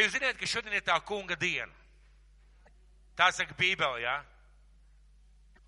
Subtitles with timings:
[0.00, 1.74] Vai jūs zināt, ka šodien ir tā kunga diena?
[3.20, 4.14] Tā saka Bībele, jā?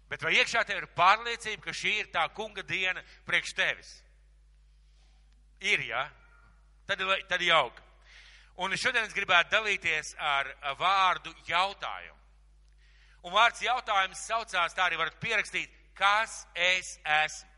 [0.08, 3.90] Bet vai iekšā tev ir pārliecība, ka šī ir tā kunga diena priekš tevis?
[5.60, 6.06] Ir, jā?
[6.88, 7.76] Tad, tad jauk.
[8.56, 10.48] Un šodien es gribētu dalīties ar
[10.80, 12.16] vārdu jautājumu.
[13.28, 17.52] Un vārds jautājums saucās, tā arī varat pierakstīt, kas es esmu.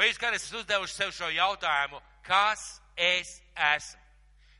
[0.00, 3.42] Vai jūs kādreiz esat uzdevuši sev šo jautājumu, kas es
[3.76, 4.07] esmu?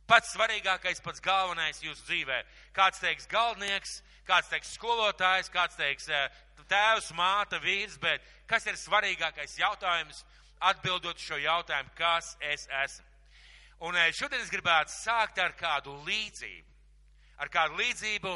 [0.09, 2.39] Pats svarīgākais, pats galvenais jūsu dzīvē.
[2.73, 6.39] Kāds teiks galvenieks, kāds teiks skolotājs, kāds teiks eh,
[6.71, 10.23] tēvs, māte, vīrs, bet kas ir svarīgākais jautājums
[10.65, 13.05] atbildot šo jautājumu, kas es esmu?
[13.85, 16.65] Un eh, šodien es gribētu sākt ar kādu līdzību.
[17.45, 18.33] Ar kādu līdzību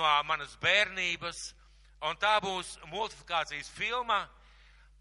[0.00, 1.44] no manas bērnības,
[2.08, 4.22] un tā būs multiplikācijas filma.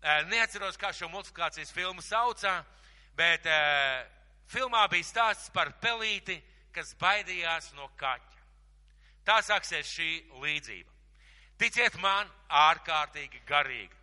[0.03, 2.57] Eh, neatceros, kā šo multiplikācijas filmu saucā,
[3.15, 3.47] bet
[4.49, 6.39] filmā bija stāsts par pelīti,
[6.73, 8.37] kas baidījās no kaķa.
[9.25, 10.09] Tā sāksies šī
[10.41, 10.95] līdzība.
[11.59, 13.95] Ticiet man, ārkārtīgi garīga.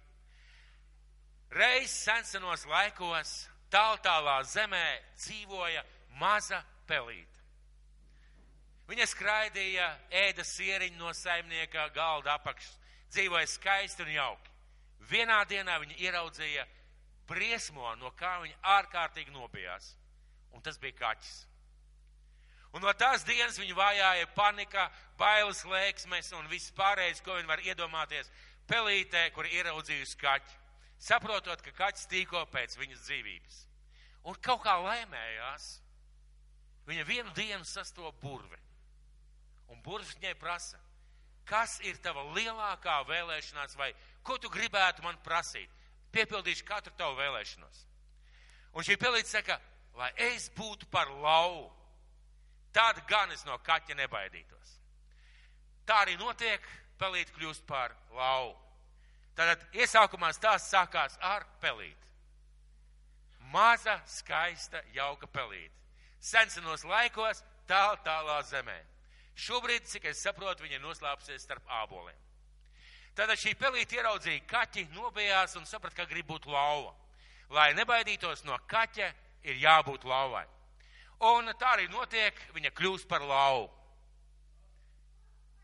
[1.56, 3.32] Reiz sensenos laikos,
[3.72, 4.84] tāl tālā zemē
[5.16, 5.82] dzīvoja
[6.20, 7.32] maza pelīte.
[8.86, 12.76] Viņa skraidīja, ēda sieriņu no saimnieka galda apakšas,
[13.14, 14.52] dzīvoja skaisti un jauki.
[15.10, 16.66] Vienā dienā viņa ieraudzīja
[17.26, 19.94] briesmo, no kā viņa ārkārtīgi nobijās
[20.54, 21.36] un tas bija kaķis.
[22.76, 27.62] Un no tās dienas viņu vajāja panika, bailes, lēksmes un viss pārējais, ko viņi var
[27.64, 28.28] iedomāties
[28.68, 30.58] pelītē, kur ieraudzījusi kaķi,
[31.08, 33.62] saprotot, ka kaķis tīko pēc viņas dzīvības.
[34.26, 35.68] Un kaut kā lēmējās,
[36.90, 38.58] viņa vienu dienu sasto burvi.
[39.72, 40.78] Un burvis viņai prasa,
[41.46, 43.92] kas ir tava lielākā vēlēšanās vai
[44.26, 45.70] ko tu gribētu man prasīt?
[46.14, 47.82] Piepildīšu katru tavu vēlēšanos.
[48.76, 49.58] Un šī pelīte saka,
[49.96, 51.70] lai es būtu par lauvu.
[52.76, 54.74] Tad gan es no kaķa nebaidītos.
[55.88, 56.60] Tā arī notiek,
[57.00, 58.56] pelīt kļūst par lauvu.
[59.36, 62.12] Tātad iesākumā stāsts sākās ar pelīti.
[63.52, 65.74] Maza, skaista, jauka pelīte.
[66.20, 68.76] Sensenos laikos, tāl, tālā zemē.
[69.36, 72.16] Šobrīd, cik es saprotu, viņa noslēpsies starp āboliem.
[73.16, 76.92] Tātad šī pelīte ieraudzīja kaķi, nobijās un saprata, ka grib būt lauva.
[77.52, 79.12] Lai nebaidītos no kaķa,
[79.46, 80.44] ir jābūt lauvai.
[81.26, 83.70] Un tā arī notiek, viņa kļūst par lauvu.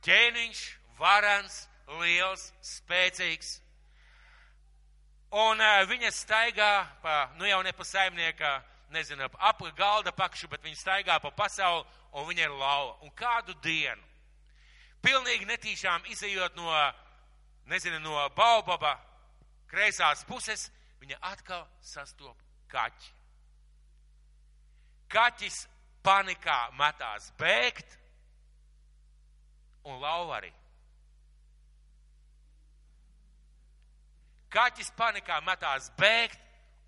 [0.03, 0.63] Ķēniņš,
[0.99, 1.59] varans,
[2.01, 3.59] liels, spēcīgs.
[5.33, 6.73] Un uh, viņa staigā
[7.03, 8.53] pa, nu jau ne pa saimniekā,
[8.93, 12.99] nezinu, ap galda pakšu, bet viņa staigā pa pasauli un viņa ir lauva.
[13.03, 14.03] Un kādu dienu,
[15.05, 16.69] pilnīgi netīšām izējot no,
[17.73, 18.99] nezinu, no baubaba
[19.71, 20.71] kreisās puses,
[21.01, 22.37] viņa atkal sastop
[22.69, 23.22] kaķi.
[25.13, 25.67] Kaķis
[26.05, 27.99] panikā metās bēgt
[29.85, 30.53] un lauva arī.
[34.53, 36.41] Kaķis panikā metās bēgt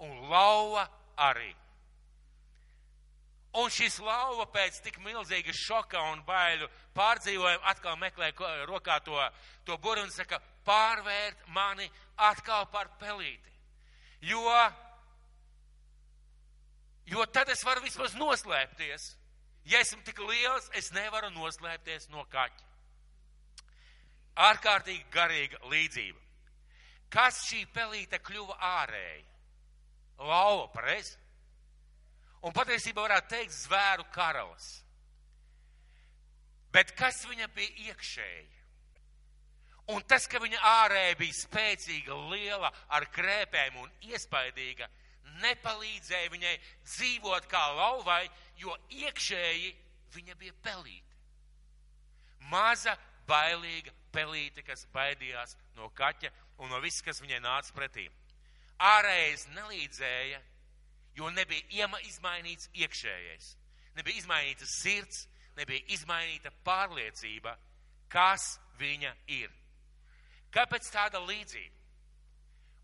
[0.05, 0.87] un lauva
[1.17, 1.53] arī.
[3.55, 8.33] Un šis lauva pēc tik milzīga šoka un baiļu pārdzīvojuma atkal meklē
[8.67, 9.21] rokā to,
[9.65, 11.87] to buru un saka, pārvērt mani
[12.17, 13.53] atkal par pelīti.
[14.27, 14.43] Jo
[17.11, 19.11] Jo tad es varu vismaz noslēpties.
[19.69, 22.71] Ja esmu tik liels, es nevaru noslēpties no kaķa.
[24.45, 26.21] Ārkārtīgi garīga līdzība.
[27.13, 29.23] Kas šī pelīte kļuva ārēji?
[30.19, 31.15] Lauva, pareizi?
[32.45, 34.67] Un patiesībā varētu teikt zvēru karalis.
[36.75, 38.51] Bet kas viņa bija iekšēji?
[39.95, 44.89] Un tas, ka viņa ārēji bija spēcīga, liela, ar krēpēm un iespaidīga,
[45.43, 48.23] nepalīdzēja viņai dzīvot kā lauvai,
[48.61, 49.73] jo iekšēji
[50.15, 51.19] viņa bija pelīte.
[52.53, 52.95] Maza,
[53.27, 56.31] bailīga pelīte, kas baidījās no kaķa
[56.63, 58.07] un no viss, kas viņai nāca pretī.
[58.85, 60.41] Ārējais nelīdzēja,
[61.17, 63.55] jo nebija izmainīts iekšējais.
[63.95, 67.55] Nebija izmainīta sirds, nebija izmainīta pārliecība,
[68.11, 69.51] kas viņa ir.
[70.55, 71.84] Kāpēc tāda līdzība?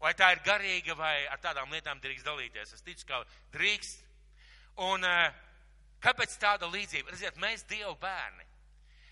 [0.00, 2.72] Vai tā ir garīga, vai ar tādām lietām drīkst dalīties?
[2.72, 3.20] Es ticu, ka
[3.52, 4.06] drīkst.
[4.80, 5.34] Un eh,
[6.00, 7.12] kāpēc tāda līdzība?
[7.12, 8.46] Redziet, mēs Dievu bērni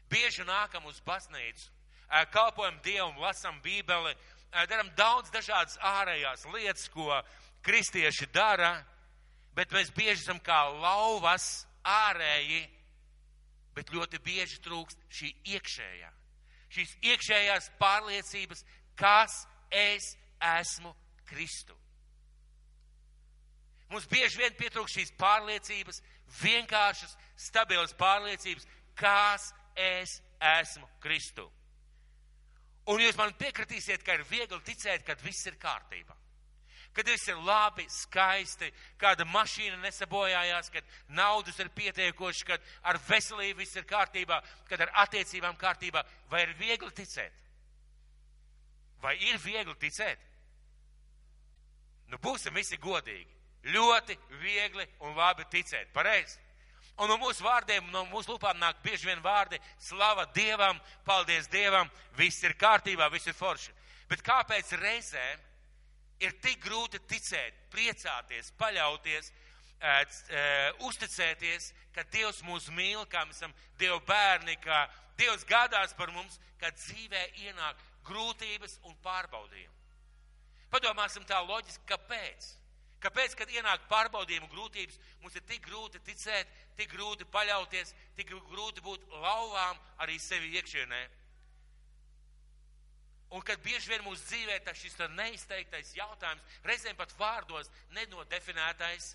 [0.08, 1.68] bieži nākam uz baznīcu,
[2.10, 4.14] eh, kalpojam Dievam, lasam Bībeli,
[4.52, 7.22] eh, darām daudz dažādas ārējās lietas, ko
[7.62, 8.84] kristieši dara,
[9.54, 12.70] bet mēs bieži esam kā lauvas ārēji,
[13.74, 16.12] bet ļoti bieži trūkst šī iekšējā.
[16.70, 18.64] Šīs iekšējās pārliecības,
[18.96, 20.27] kas es esmu
[21.28, 21.76] Kristu.
[23.88, 26.02] Mums bieži vien pietrūkst šīs pārliecības,
[26.42, 28.66] vienkāršas, stabilas pārliecības,
[28.98, 31.46] kas es esmu Kristu.
[32.88, 36.14] Un jūs man piekritīsiet, ka ir viegli ticēt, kad viss ir kārtībā.
[36.96, 43.60] Kad viss ir labi, skaisti, kāda mašīna nesabojājās, kad naudas ir pietiekoši, kad ar veselību
[43.60, 44.40] viss ir kārtībā,
[44.70, 46.02] kad ar attiecībām kārtībā.
[46.32, 47.44] Vai ir viegli ticēt?
[49.04, 50.24] Vai ir viegli ticēt?
[52.08, 53.28] Nu, būsim visi godīgi.
[53.68, 55.90] Ļoti viegli un labi ticēt.
[55.92, 56.38] Pareizi.
[56.98, 61.90] Un no mūsu vārdiem, no mūsu lūpām nāk bieži vien vārdi slava Dievam, paldies Dievam,
[62.18, 63.74] viss ir kārtībā, viss ir forši.
[64.10, 65.44] Bet kāpēc reizēm
[66.24, 69.30] ir tik grūti ticēt, priecāties, paļauties,
[70.88, 74.88] uzticēties, ka Dievs mūs mīl, kā mēs esam Dieva bērni, ka
[75.18, 77.78] Dievs gādās par mums, kad dzīvē ienāk
[78.08, 79.77] grūtības un pārbaudījumi.
[80.72, 82.48] Padomāsim tā loģiski, kāpēc?
[82.98, 88.82] Kāpēc, kad ienāk pārbaudījumu grūtības, mums ir tik grūti ticēt, tik grūti paļauties, tik grūti
[88.82, 91.00] būt lauvām arī sevi iekšienē?
[93.36, 99.12] Un kad bieži vien mūsu dzīvē tas šis neizteiktais jautājums, reizēm pat vārdos nenodefinētais,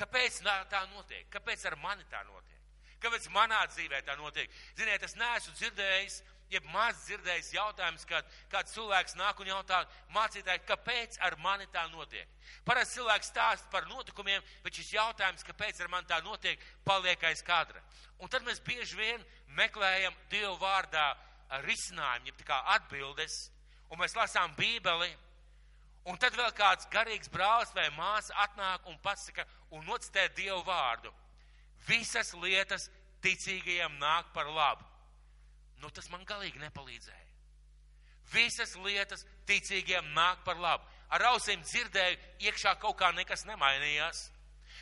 [0.00, 0.40] kāpēc
[0.72, 1.28] tā notiek?
[1.30, 2.56] Kāpēc ar mani tā notiek?
[3.00, 4.50] Kāpēc manā dzīvē tā notiek?
[4.76, 6.20] Ziniet, es neesmu dzirdējis
[6.50, 9.80] jeb maz dzirdējis jautājums, kad kāds cilvēks nāk un jautā
[10.14, 12.28] mācītāji, kāpēc ar mani tā notiek.
[12.66, 17.44] Parasti cilvēks stāst par notikumiem, bet šis jautājums, kāpēc ar mani tā notiek, paliek aiz
[17.46, 17.82] kadra.
[18.18, 19.24] Un tad mēs bieži vien
[19.56, 21.12] meklējam Dievu vārdā
[21.66, 23.40] risinājumu, jeb tā kā atbildes,
[23.90, 25.10] un mēs lasām Bībeli,
[26.10, 31.14] un tad vēl kāds garīgs brālis vai māsa atnāk un pasaka un nocitē Dievu vārdu.
[31.86, 32.90] Visas lietas
[33.22, 34.89] ticīgajiem nāk par labu
[35.82, 37.26] nu tas man galīgi nepalīdzēja.
[38.30, 40.86] Visas lietas ticīgiem nāk par labu.
[41.10, 44.28] Ar ausīm dzirdēju, iekšā kaut kā nekas nemainījās.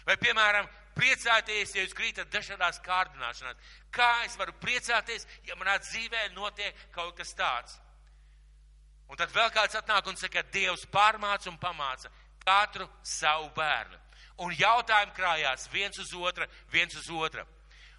[0.05, 0.69] Vai, piemēram,
[0.99, 3.75] priecāties, ja jūs krītat dažādās kārdināšanās.
[3.95, 7.79] Kā es varu priecāties, ja manā dzīvē notiek kaut kas tāds?
[9.09, 12.11] Un tad vēl kāds atnāk un saka, Dievs pārmāca un pamāca
[12.45, 13.97] katru savu bērnu.
[14.45, 17.45] Un jautājumi krājās viens uz otru, viens uz otru.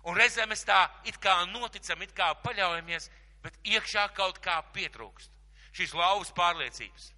[0.07, 3.09] Un reizēm mēs tā it kā noticam, it kā paļaujamies,
[3.43, 5.31] bet iekšā kaut kā pietrūkst.
[5.75, 7.11] Šīs lauvas pārliecības.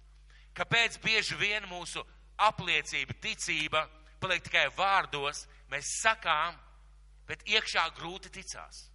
[0.56, 2.02] Kāpēc bieži vien mūsu
[2.42, 3.86] apliecība, ticība
[4.20, 6.58] paliek tikai vārdos, mēs sakām,
[7.26, 8.88] bet iekšā grūti ticās.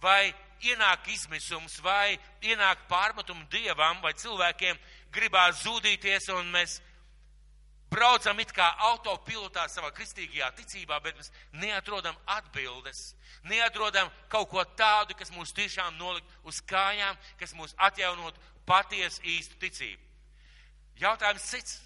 [0.00, 0.32] Vai
[0.64, 4.78] ienāk izmisums, vai ienāk pārmetumu dievam, vai cilvēkiem
[5.12, 6.78] gribās zudīties, un mēs
[7.90, 13.14] braucam it kā autopilotā savā kristīgajā ticībā, bet mēs neatrodam atbildes,
[13.46, 19.58] neatrodam kaut ko tādu, kas mūs tiešām nolikt uz kājām, kas mūs atjaunot patiesu īstu
[19.62, 20.02] ticību.
[21.02, 21.82] Jautājums cits.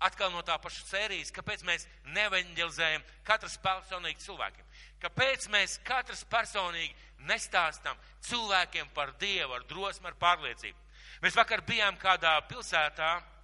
[0.00, 1.82] Atkal no tā paša sērijas, kāpēc mēs
[2.16, 4.70] nevanģelizējam katrs personīgi cilvēkiem?
[5.02, 6.94] Kāpēc mēs katrs personīgi
[7.28, 10.88] nestāstam cilvēkiem par Dievu ar drosmi, ar pārliecību?
[11.20, 13.39] Mēs vakar bijām kādā pilsētā, Eh,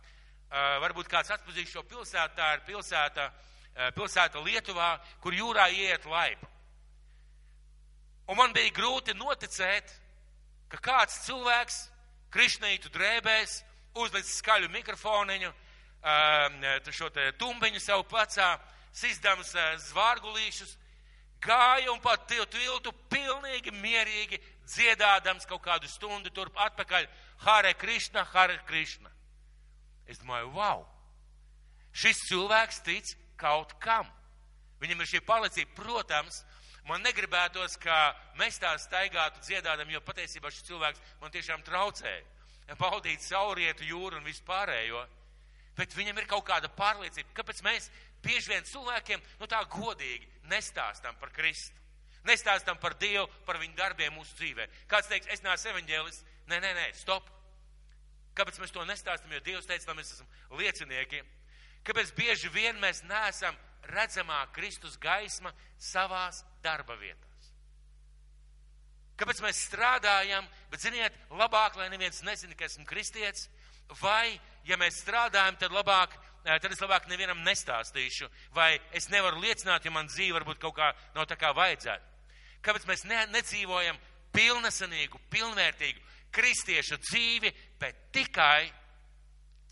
[0.51, 3.31] varbūt kāds atpazīs šo pilsētu, tā ir pilsēta,
[3.75, 6.47] eh, pilsēta Lietuvā, kur jūrā iet laipa.
[8.29, 9.91] Un man bija grūti noticēt,
[10.69, 11.89] ka kāds cilvēks
[12.31, 13.63] krišnītu drēbēs,
[13.95, 15.53] uzlicis skaļu mikrofoniņu,
[16.03, 18.59] eh, šo te tumbiņu sev plecā,
[18.93, 19.53] sizdams
[19.91, 20.77] zvārgulīšus,
[21.41, 27.07] gāja un pat tiltu pilnīgi mierīgi dziedādams kaut kādu stundu turp atpakaļ
[27.39, 29.16] Hare Krishna, Hare Krishna.
[30.07, 30.85] Es domāju, wow!
[31.97, 34.09] Šis cilvēks tic kaut kam.
[34.83, 35.73] Viņam ir šī palicība.
[35.79, 36.43] Protams,
[36.89, 42.25] man negribētos, ka mēs tā staigātu dziedādam, jo patiesībā šis cilvēks man tiešām traucēja.
[42.77, 45.07] Baudīt saurietu jūru un vispārējo.
[45.77, 47.35] Bet viņam ir kaut kāda pārliecība.
[47.37, 47.91] Kāpēc mēs
[48.25, 51.77] bieži vien cilvēkiem, nu tā godīgi, nestāstam par Kristu?
[52.27, 54.67] Nestāstam par Dievu, par viņu darbiem mūsu dzīvē.
[54.91, 56.23] Kāds teiks, es neesmu evaņģēlis.
[56.51, 57.36] Nē, nē, nē, stop.
[58.37, 59.33] Kāpēc mēs to nestāstam?
[59.33, 60.29] Jo Dievs teica, lai mēs esam
[60.59, 61.23] liecinieki.
[61.87, 63.57] Kāpēc bieži vien mēs neesam
[63.89, 67.53] redzamā Kristus gaisma savās darba vietās?
[69.17, 73.47] Kāpēc mēs strādājam, bet ziniet, labāk, lai neviens nezina, ka esmu kristietis,
[74.03, 74.35] vai,
[74.69, 79.85] ja mēs strādājam, tad labāk, eh, tad es labāk nevienam nestāstīšu, vai es nevaru liecināt,
[79.85, 82.05] ja man dzīve varbūt kaut kā nav tā kā vajadzētu.
[82.67, 83.97] Kāpēc mēs ne, nedzīvojam
[84.37, 86.01] pilnesanīgu, pilnvērtīgu,
[86.37, 88.69] kristieša dzīvi, bet tikai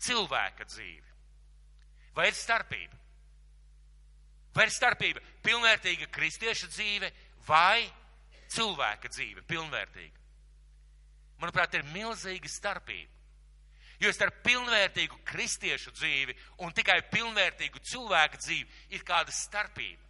[0.01, 1.13] cilvēka dzīvi.
[2.15, 3.01] Vai ir starpība?
[4.55, 7.11] Vai ir starpība pilnvērtīga kristieša dzīve
[7.47, 7.83] vai
[8.55, 10.23] cilvēka dzīve pilnvērtīga?
[11.41, 13.11] Manuprāt, ir milzīga starpība.
[13.99, 20.01] Jo starp pilnvērtīgu kristiešu dzīvi un tikai pilnvērtīgu cilvēku dzīvi ir kāda starpība.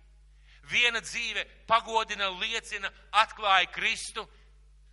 [0.70, 2.90] Viena dzīve pagodina, liecina,
[3.22, 4.26] atklāja Kristu,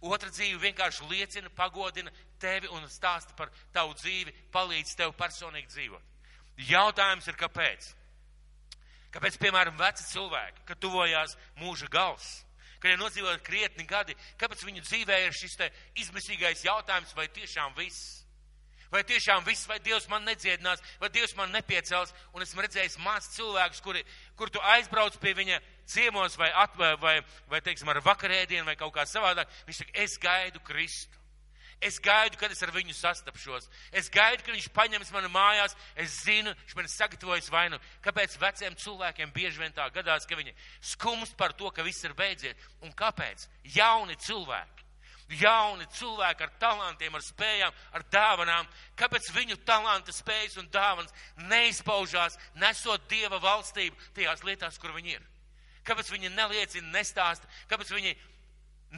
[0.02, 6.08] otra dzīve vienkārši liecina, pagodina tevi un stāsta par tavu dzīvi, palīdz tev personīgi dzīvot.
[6.68, 7.92] Jautājums ir, kāpēc?
[9.12, 12.28] Kāpēc, piemēram, veci cilvēki, kad tuvojās mūža gals,
[12.80, 15.58] kad ir nodzīvot krietni gadi, kāpēc viņu dzīvē ir šis
[16.04, 18.21] izmisīgais jautājums, vai tiešām viss?
[18.92, 23.30] Vai tiešām viss, vai Dievs man nedziedinās, vai Dievs man nepiecels, un esmu redzējis maz
[23.32, 24.04] cilvēkus, kuri,
[24.36, 27.16] kur tu aizbrauc pie viņa ciemos vai, at, vai, vai,
[27.48, 29.48] vai teiksim, ar vakarēdienu vai kaut kā savādāk.
[29.68, 31.22] Viņš saka, es gaidu Kristu.
[31.82, 33.64] Es gaidu, kad es ar viņu sastapšos.
[33.90, 35.74] Es gaidu, kad viņš paņems mani mājās.
[35.98, 37.80] Es zinu, viņš man ir sagatavojis vainu.
[38.04, 40.54] Kāpēc veciem cilvēkiem bieži vien tā gadās, ka viņi
[40.92, 42.70] skumst par to, ka viss ir beidzies?
[42.86, 43.48] Un kāpēc?
[43.74, 44.81] Jauni cilvēki.
[45.40, 48.68] Jauni cilvēki ar talantiem, ar spējām, ar dāvanām.
[48.98, 51.14] Kāpēc viņu talanta, spējas un dāvanas
[51.48, 55.24] neizpaužās, nesot Dieva valstību tajās lietās, kur viņi ir?
[55.86, 57.48] Kāpēc viņi neliecina, nestāsta?
[57.70, 58.14] Kāpēc viņi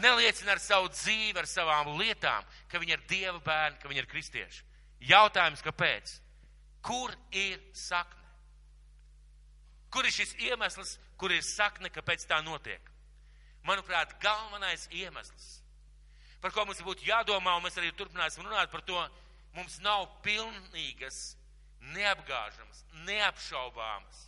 [0.02, 4.10] neliecina ar savu dzīvi, ar savām lietām, ka viņi ir Dieva bērni, ka viņi ir
[4.10, 4.64] kristieši.
[5.04, 6.18] Jautājums, kāpēc?
[6.84, 8.22] Kur ir sakne?
[9.94, 12.90] Kur ir šis iemesls, kur ir sakne, kāpēc tā notiek?
[13.64, 15.63] Manuprāt, galvenais iemesls,
[16.44, 18.98] par ko mums būtu jādomā, un mēs arī turpināsim runāt par to,
[19.56, 21.38] mums nav pilnīgas,
[21.94, 24.18] neapgāžamas, neapšaubāmas,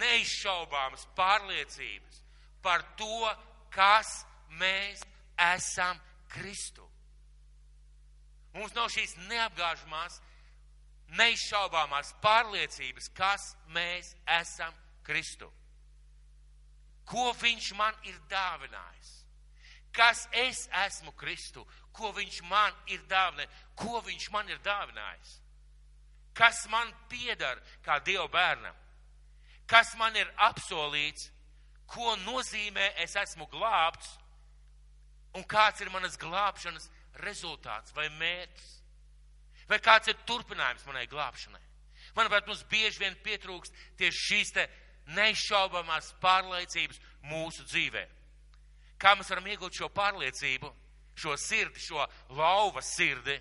[0.00, 2.22] neizšaubāmas pārliecības
[2.64, 3.28] par to,
[3.74, 4.22] kas
[4.56, 5.04] mēs
[5.52, 6.00] esam
[6.32, 6.88] Kristu.
[8.56, 10.22] Mums nav šīs neapgāžamās,
[11.20, 14.72] neizšaubāmās pārliecības, kas mēs esam
[15.04, 15.52] Kristu.
[17.04, 19.18] Ko viņš man ir dāvinājis?
[19.92, 21.66] Kas es esmu Kristu?
[21.92, 23.62] Ko viņš man ir dāvinājis?
[23.76, 25.34] Ko viņš man ir dāvinājis?
[26.32, 28.76] Kas man piedara kā Dieva bērnam?
[29.68, 31.28] Kas man ir apsolīts?
[31.86, 34.14] Ko nozīmē es esmu glābts?
[35.36, 36.88] Un kāds ir manas glābšanas
[37.20, 38.70] rezultāts vai mērķis?
[39.68, 41.60] Vai kāds ir turpinājums manai glābšanai?
[42.16, 44.66] Manuprāt, mums bieži vien pietrūkst tieši šīs te
[45.16, 48.02] neizšaubamās pārliecības mūsu dzīvē.
[49.02, 50.68] Kā mēs varam iegūt šo pārliecību,
[51.18, 52.04] šo sirdi, šo
[52.38, 53.34] lauva sirdi,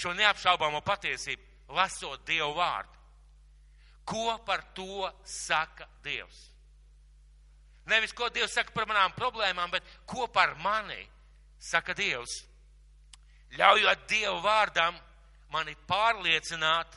[0.00, 1.42] šo neapšaubāmo patiesību,
[1.76, 2.96] lasot Dievu vārdu?
[4.08, 6.48] Ko par to saka Dievs?
[7.90, 11.02] Nevis, ko Dievs saka par manām problēmām, bet ko par mani
[11.60, 12.40] saka Dievs.
[13.58, 14.96] Ļaujot Dievu vārdam
[15.52, 16.96] mani pārliecināt,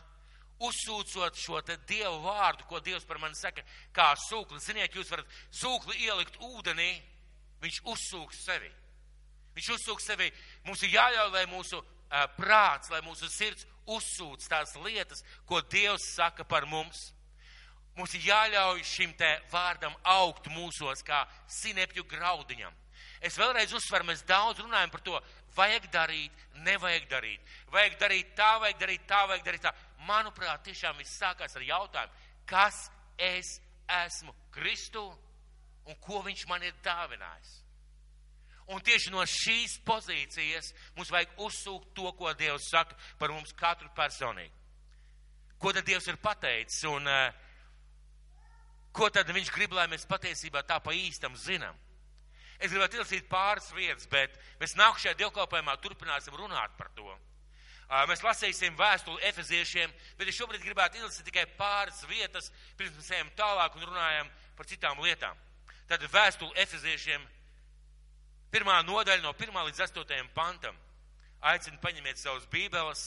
[0.63, 4.61] uzsūcot šo te Dievu vārdu, ko Dievs par mani saka, kā sūkli.
[4.63, 6.91] Ziniet, jūs varat sūkli ielikt ūdenī,
[7.63, 8.71] viņš uzsūks sevi.
[9.57, 10.29] Viņš uzsūks sevi.
[10.67, 16.13] Mums ir jāļauj, lai mūsu uh, prāts, lai mūsu sirds uzsūc tās lietas, ko Dievs
[16.15, 17.11] saka par mums.
[17.97, 22.73] Mums ir jāļauj šim te vārdam augt mūsos kā sinepju graudiņam.
[23.23, 25.19] Es vēlreiz uzsveru, mēs daudz runājam par to,
[25.55, 27.53] vajag darīt, nevajag darīt.
[27.71, 29.73] Vajag darīt tā, vajag darīt tā, vajag darīt tā.
[30.07, 33.59] Manuprāt, tiešām viss sākās ar jautājumu, kas es
[34.03, 35.05] esmu Kristu
[35.89, 37.53] un ko viņš man ir dāvinājis.
[38.71, 43.89] Un tieši no šīs pozīcijas mums vajag uzsūkt to, ko Dievs saka par mums katru
[43.95, 44.53] personīgi.
[45.59, 46.83] Ko tad Dievs ir pateicis?
[46.87, 47.43] Un, uh,
[48.93, 51.77] Ko tad viņš grib, lai mēs patiesībā tā pa īstam zinām?
[52.61, 57.09] Es gribētu izlasīt pāris vietas, bet mēs nākušajā dievkalpojumā turpināsim runāt par to.
[58.09, 63.33] Mēs lasīsim vēstuli efeziešiem, bet es šobrīd gribētu izlasīt tikai pāris vietas, pirms mēs ejam
[63.37, 65.41] tālāk un runājam par citām lietām.
[65.93, 67.21] Tad vēstuli efeziešiem,
[68.49, 70.73] pirmā nodaļa no 1 līdz 8 pantam.
[71.45, 73.03] Aicinu paņemiet savus bībeles,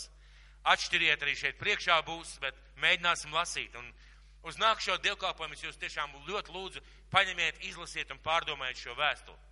[0.71, 3.75] atšķiriet arī šeit priekšā būs, bet mēģināsim lasīt.
[3.75, 3.88] Un
[4.47, 9.43] uz nākšo dievkalpojumu es jūs tiešām ļoti lūdzu paņemiet, izlasiet un pārdomājiet šo vēstuli.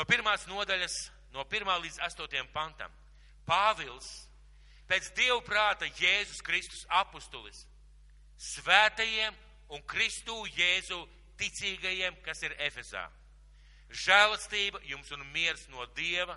[0.00, 0.96] No pirmās nodaļas,
[1.36, 2.96] no pirmā līdz astotajam pantam.
[3.44, 4.08] Pāvils,
[4.88, 7.66] pēc Dievu prāta Jēzus Kristus apustulis,
[8.40, 9.36] svētajiem
[9.68, 11.04] un Kristu Jēzu
[11.38, 13.06] ticīgajiem, kas ir Efesā.
[13.88, 16.36] Žēlastība jums un miers no Dieva,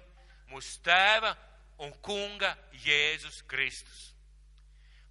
[0.52, 1.36] mūsu tēva
[1.84, 2.54] un kunga
[2.86, 4.12] Jēzus Kristus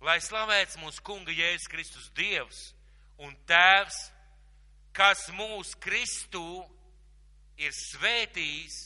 [0.05, 2.61] lai slavēts mūsu kunga Jēzus Kristus Dievs
[3.21, 3.99] un Tēvs,
[4.97, 6.63] kas mūsu Kristū
[7.61, 8.79] ir svētījis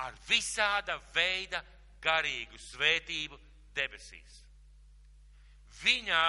[0.00, 1.62] ar visāda veida
[2.02, 3.38] garīgu svētību
[3.76, 4.40] debesīs.
[5.80, 6.26] Viņā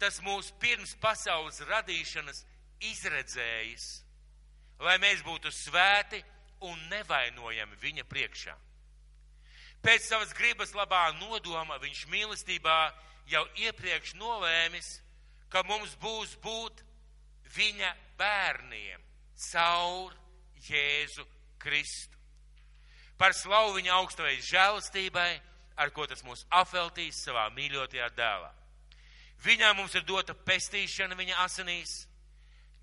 [0.00, 2.42] tas mūs pirms pasaules radīšanas
[2.88, 3.86] izredzējis,
[4.80, 6.22] lai mēs būtu svēti
[6.66, 8.56] un nevainojami viņa priekšā.
[9.80, 12.78] Pēc savas gribas labā nodoma viņš mīlestībā
[13.32, 14.98] jau iepriekš nolēmis,
[15.48, 16.82] ka mums būs būt
[17.56, 19.00] viņa bērniem
[19.50, 20.12] caur
[20.68, 21.24] Jēzu
[21.58, 22.16] Kristu.
[23.16, 25.30] Par slavu viņa augstākajai žēlastībai,
[25.80, 28.50] ar ko tas mūs apveltīs savā mīļotajā dēlā.
[29.40, 32.04] Viņā mums ir dota pestīšana viņa asinīs,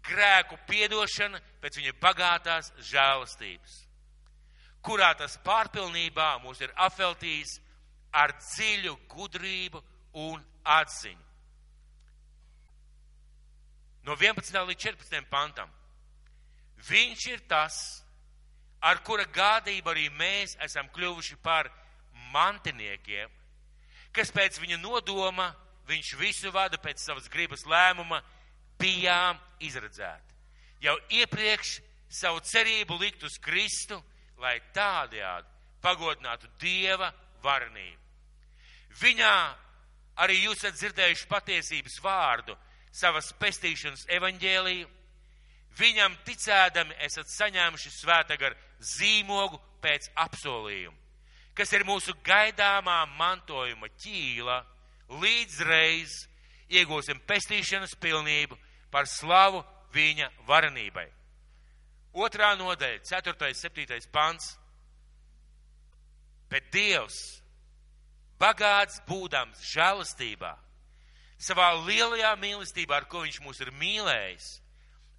[0.08, 3.78] grēku piedošana pēc viņa bagātās žēlastības,
[4.82, 7.58] kurā tas pārpilnībā mūs ir apveltījis
[8.16, 9.82] ar dziļu gudrību
[10.28, 11.26] un atziņu.
[14.08, 14.56] No 11.
[14.70, 15.26] līdz 14.
[15.28, 15.72] pantam.
[16.88, 17.76] Viņš ir tas,
[18.80, 21.68] ar kura gādību arī mēs esam kļuvuši par
[22.32, 23.32] mantiniekiem,
[24.16, 25.50] kas pēc viņa nodoma
[25.88, 28.22] viņš visu vada pēc savas gribas lēmuma,
[28.80, 30.36] bijām izredzēti.
[30.82, 31.78] Jau iepriekš
[32.10, 33.98] savu cerību likt uz Kristu,
[34.42, 35.48] lai tādējādi
[35.82, 37.10] pagodinātu Dieva
[37.44, 38.04] varenību.
[39.02, 39.34] Viņā
[40.24, 42.56] arī jūs esat dzirdējuši patiesības vārdu,
[42.94, 44.88] savas pestīšanas evaņģēliju.
[45.78, 50.98] Viņam ticēdami esat saņēmuši svētagar zīmogu pēc apsolījuma,
[51.54, 54.58] kas ir mūsu gaidāmā mantojuma ķīla
[55.22, 56.16] līdzreiz
[56.74, 58.58] iegūsim pestīšanas pilnību
[58.92, 59.64] par slavu
[59.94, 61.08] viņa varenībai.
[62.18, 63.52] Otrā nodaļa, 4.
[63.54, 64.00] 7.
[64.12, 64.56] pants.
[66.50, 67.18] Bet Dievs,
[68.40, 70.54] bagāts būdams žēlastībā,
[71.38, 74.48] savā lielajā mīlestībā, ar ko viņš mūs ir mīlējis,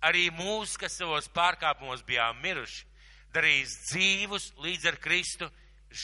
[0.09, 2.87] arī mūs, kas savos pārkāpumos bijām miruši,
[3.35, 5.51] darīs dzīvus līdz ar Kristu,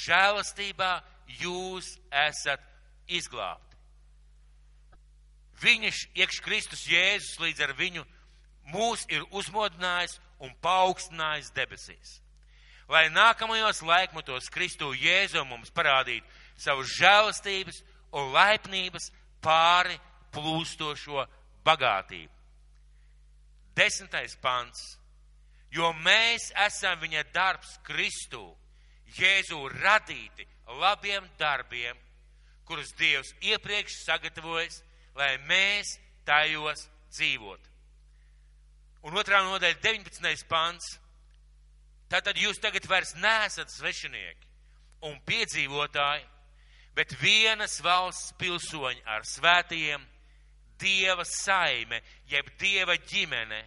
[0.04, 0.92] žēlastībā
[1.40, 1.94] jūs
[2.28, 2.62] esat
[3.08, 3.73] izglābti.
[5.62, 8.04] Viņš, iekš Kristus Jēzus, līdz ar viņu
[8.74, 12.18] mūs ir uzmodinājis un paaugstinājis debesīs.
[12.88, 16.26] Lai nākamajos laikmatos Kristu Jēzu mums parādītu
[16.60, 17.80] savu žēlastības
[18.12, 19.08] un laipnības
[19.44, 19.96] pāri
[20.34, 21.24] plūstošo
[21.64, 22.32] bagātību.
[23.74, 24.98] Desmitais pants.
[25.74, 28.44] Jo mēs esam viņa darbs Kristū,
[29.16, 30.46] Jēzu radīti
[30.80, 31.96] labiem darbiem,
[32.64, 34.82] kurus Dievs iepriekš sagatavojas
[35.14, 35.96] lai mēs
[36.26, 37.70] tajos dzīvotu.
[39.04, 40.46] Un otrā nodaļa, 19.
[40.48, 40.94] pants.
[42.08, 44.48] Tātad jūs tagad vairs nesat svešinieki
[45.04, 46.24] un piedzīvotāji,
[46.96, 50.04] bet vienas valsts pilsoņi ar svētajiem,
[50.80, 52.00] dieva saime,
[52.30, 53.60] jeb dieva ģimene,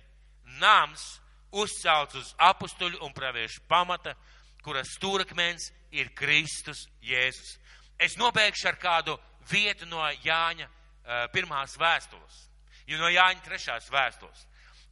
[0.61, 1.03] nams
[1.51, 4.15] uzcelts uz apustuļu un praviešu pamata,
[4.63, 7.57] kuras stūrakmens ir Kristus Jēzus.
[7.99, 9.17] Es nobeigšu ar kādu
[9.51, 10.67] vietu no Jāņa
[11.31, 12.37] pirmās vēstules,
[12.87, 14.45] jo no Jāņa trešās vēstules.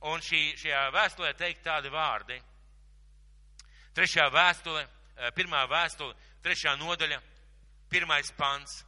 [0.06, 2.38] Un šī, šajā vēstulē teikt tādi vārdi.
[3.95, 4.84] Trešā vēstule,
[5.36, 7.21] pirmā vēstule, trešā nodaļa,
[7.89, 8.84] pirmais pants.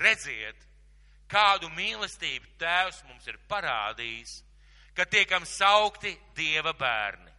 [0.00, 0.58] Redziet,
[1.30, 4.40] kādu mīlestību Tēvs mums ir parādījis,
[4.96, 7.30] ka tiekam saukti Dieva bērni.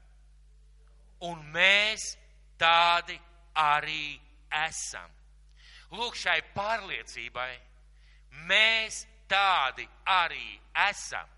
[1.26, 2.13] Un mēs
[2.60, 3.18] tādi
[3.60, 4.15] arī
[4.68, 5.10] esam.
[5.96, 7.52] Lūk, šai pārliecībai
[8.50, 11.30] Mēs tādi arī esam.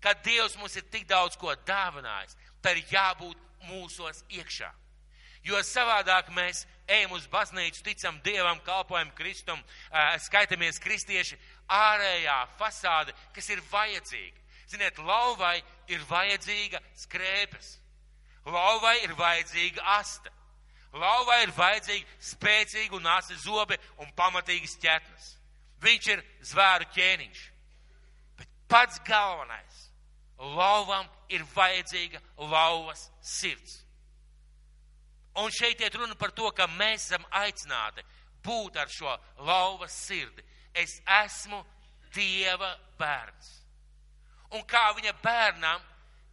[0.00, 4.70] Kad Dievs mums ir tik daudz ko dāvinājis, tad ir jābūt mūsos iekšā.
[5.44, 9.60] Jo savādāk mēs ejam uz baznīcu, ticam Dievam, kalpojam Kristum,
[10.24, 11.36] skaitamies kristieši,
[11.68, 14.40] ārējā fasāde, kas ir vajadzīga.
[14.72, 15.58] Ziniet, lauvai
[15.92, 17.74] ir vajadzīga skrēpes.
[18.48, 20.32] Lauvai ir vajadzīga asta.
[20.94, 25.30] Lauvai ir vajadzīga spēcīga un asi zobe un pamatīgas ķetnes.
[25.84, 27.40] Viņš ir zvēru ķēniņš.
[28.38, 29.80] Bet pats galvenais-
[30.58, 33.82] lauvam ir vajadzīga lauvas sirds.
[35.36, 38.04] Un šeit iet runa par to, ka mēs esam aicināti
[38.42, 40.42] būt ar šo lauvas sirdi.
[40.74, 41.64] Es esmu
[42.14, 43.48] Dieva bērns.
[44.52, 45.82] Un kā viņa bērnam,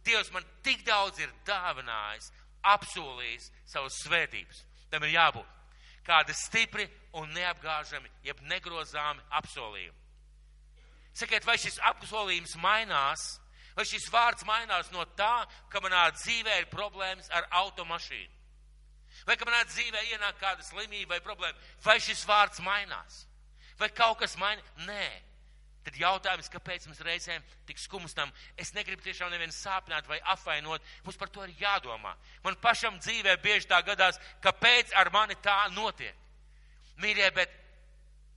[0.04, 2.30] Dievs man tik daudz ir dāvinājis,
[2.62, 4.64] apsolījis savus svētības.
[4.90, 5.61] Tam ir jābūt
[6.06, 6.88] kādi stipri
[7.18, 9.98] un neapgāžami, jeb negrozāmi apsolījumi.
[11.12, 13.24] Sakiet, vai šis apsolījums mainās,
[13.76, 18.38] vai šis vārds mainās no tā, ka manā dzīvē ir problēmas ar automašīnu?
[19.28, 21.58] Vai ka manā dzīvē ienāk kāda slimība vai problēma?
[21.84, 23.26] Vai šis vārds mainās?
[23.78, 24.64] Vai kaut kas mainās?
[24.88, 25.06] Nē.
[25.82, 31.18] Tad jautājums, kāpēc mums reizēm tik skumstam, es negribu tiešām nevienu sāpināt vai apvainot, mums
[31.18, 32.14] par to ir jādomā.
[32.44, 36.14] Man pašam dzīvē bieži tā gadās, kāpēc ar mani tā notiek.
[37.02, 37.56] Mīļie, bet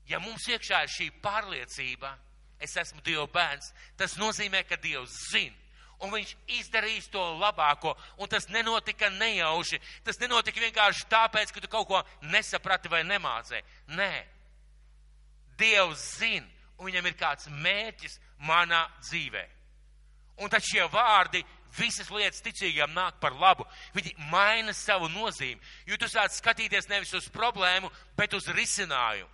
[0.10, 2.15] ja mums iekšā ir šī pārliecība,
[2.60, 5.65] es esmu Dieva bērns, tas nozīmē, ka Dievs zina
[6.03, 9.79] Un viņš izdarīs to labāko, un tas nenotika nejauši.
[10.03, 12.01] Tas nenotika vienkārši tāpēc, ka tu kaut ko
[12.34, 13.63] nesaprati vai nemācēji.
[13.95, 14.12] Nē,
[15.60, 19.45] Dievs zina, un viņam ir kāds mērķis manā dzīvē.
[20.43, 21.43] Un tad šie vārdi
[21.77, 23.65] visas lietas ticīgām nāk par labu.
[23.95, 29.31] Viņi maina savu nozīmi, jo tu sāc skatīties nevis uz problēmu, bet uz risinājumu.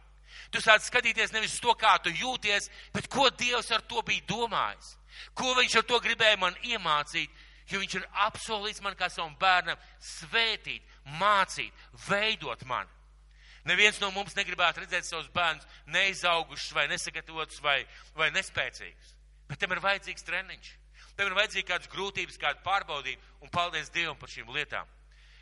[0.52, 4.26] Tu sāc skatīties nevis uz to, kā tu jūties, bet ko Dievs ar to bija
[4.30, 4.96] domājis.
[5.36, 7.30] Ko viņš ar to gribēja man iemācīt,
[7.72, 10.84] jo viņš ir apsolījis man kā savam bērnam svētīt,
[11.20, 11.74] mācīt,
[12.08, 13.01] veidot mani.
[13.68, 17.82] Neviens no mums negribētu redzēt savus bērnus neizaugušus vai nesagatavotus vai,
[18.18, 19.14] vai nespēcīgus.
[19.50, 20.72] Bet tam ir vajadzīgs treniņš.
[21.18, 24.90] Tam ir vajadzīga kādas grūtības, kāda pārbaudījuma, un paldies Dievam par šīm lietām.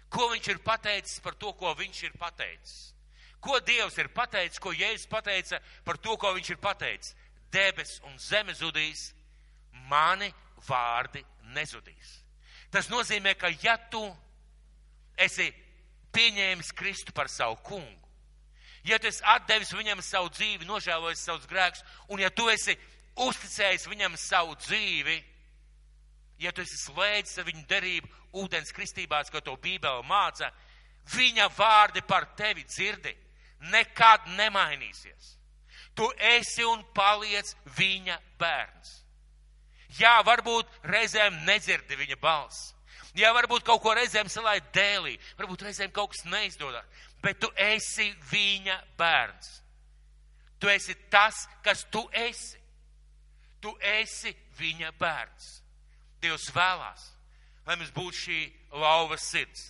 [0.10, 2.78] Ko viņš ir pateicis par to, ko viņš ir pateicis?
[3.40, 7.16] Ko Dievs ir pateicis, ko Jēzus pateica par to, ko viņš ir pateicis?
[7.54, 9.14] Debes un zeme zudīs,
[9.88, 10.28] mani
[10.68, 11.24] vārdi
[11.56, 12.18] nezudīs.
[12.70, 14.04] Tas nozīmē, ka ja tu
[15.18, 15.48] esi
[16.14, 18.09] pieņēmis Kristu par savu kungu,
[18.88, 22.78] ja tu esi atdevis viņam savu dzīvi, nožēlojis savus grēkus, un ja tu esi
[23.20, 25.18] uzticējis viņam savu dzīvi,
[26.40, 30.52] ja tu esi slēdzis ar viņu derību ūdens kristībās, ko to Bībele māca,
[31.16, 33.16] viņa vārdi par tevi dzirdi
[33.74, 35.36] nekad nemainīsies.
[35.96, 39.00] Tu esi un paliec viņa bērns.
[39.98, 42.76] Jā, varbūt reizēm nedzirdi viņa balss.
[43.18, 46.86] Jā, varbūt kaut ko reizēm salai dēlī, varbūt reizēm kaut kas neizdodas,
[47.24, 49.52] bet tu esi viņa bērns.
[50.60, 52.60] Tu esi tas, kas tu esi.
[53.64, 55.48] Tu esi viņa bērns.
[56.20, 57.04] Dievs vēlās,
[57.68, 58.40] lai mums būtu šī
[58.76, 59.70] lauvas sirds.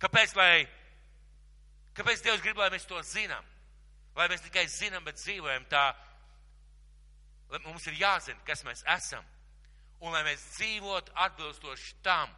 [0.00, 0.32] Kāpēc?
[0.36, 0.64] Lai,
[1.96, 3.44] kāpēc Dievs grib, lai mēs to zinām?
[4.16, 5.90] Lai mēs tikai zinām, bet dzīvojam tā,
[7.52, 9.24] lai mums ir jāzina, kas mēs esam
[10.00, 12.32] un lai mēs dzīvotu atbilstoši tam,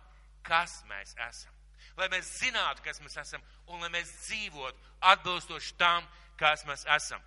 [0.47, 1.58] kas mēs esam.
[1.99, 6.07] Lai mēs zinātu, kas mēs esam, un lai mēs dzīvotu atbilstoši tam,
[6.39, 7.23] kas mēs esam.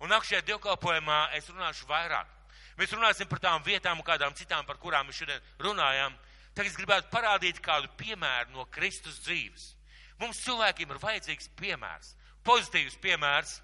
[0.00, 2.30] Un nākamajā dievkalpojumā es runāšu vairāk.
[2.78, 6.14] Mēs runāsim par tām vietām un kādām citām, par kurām mēs šodien runājam.
[6.54, 9.72] Tagad es gribētu parādīt kādu piemēru no Kristus dzīves.
[10.18, 12.14] Mums cilvēkiem ir vajadzīgs piemērs,
[12.46, 13.58] pozitīvs piemērs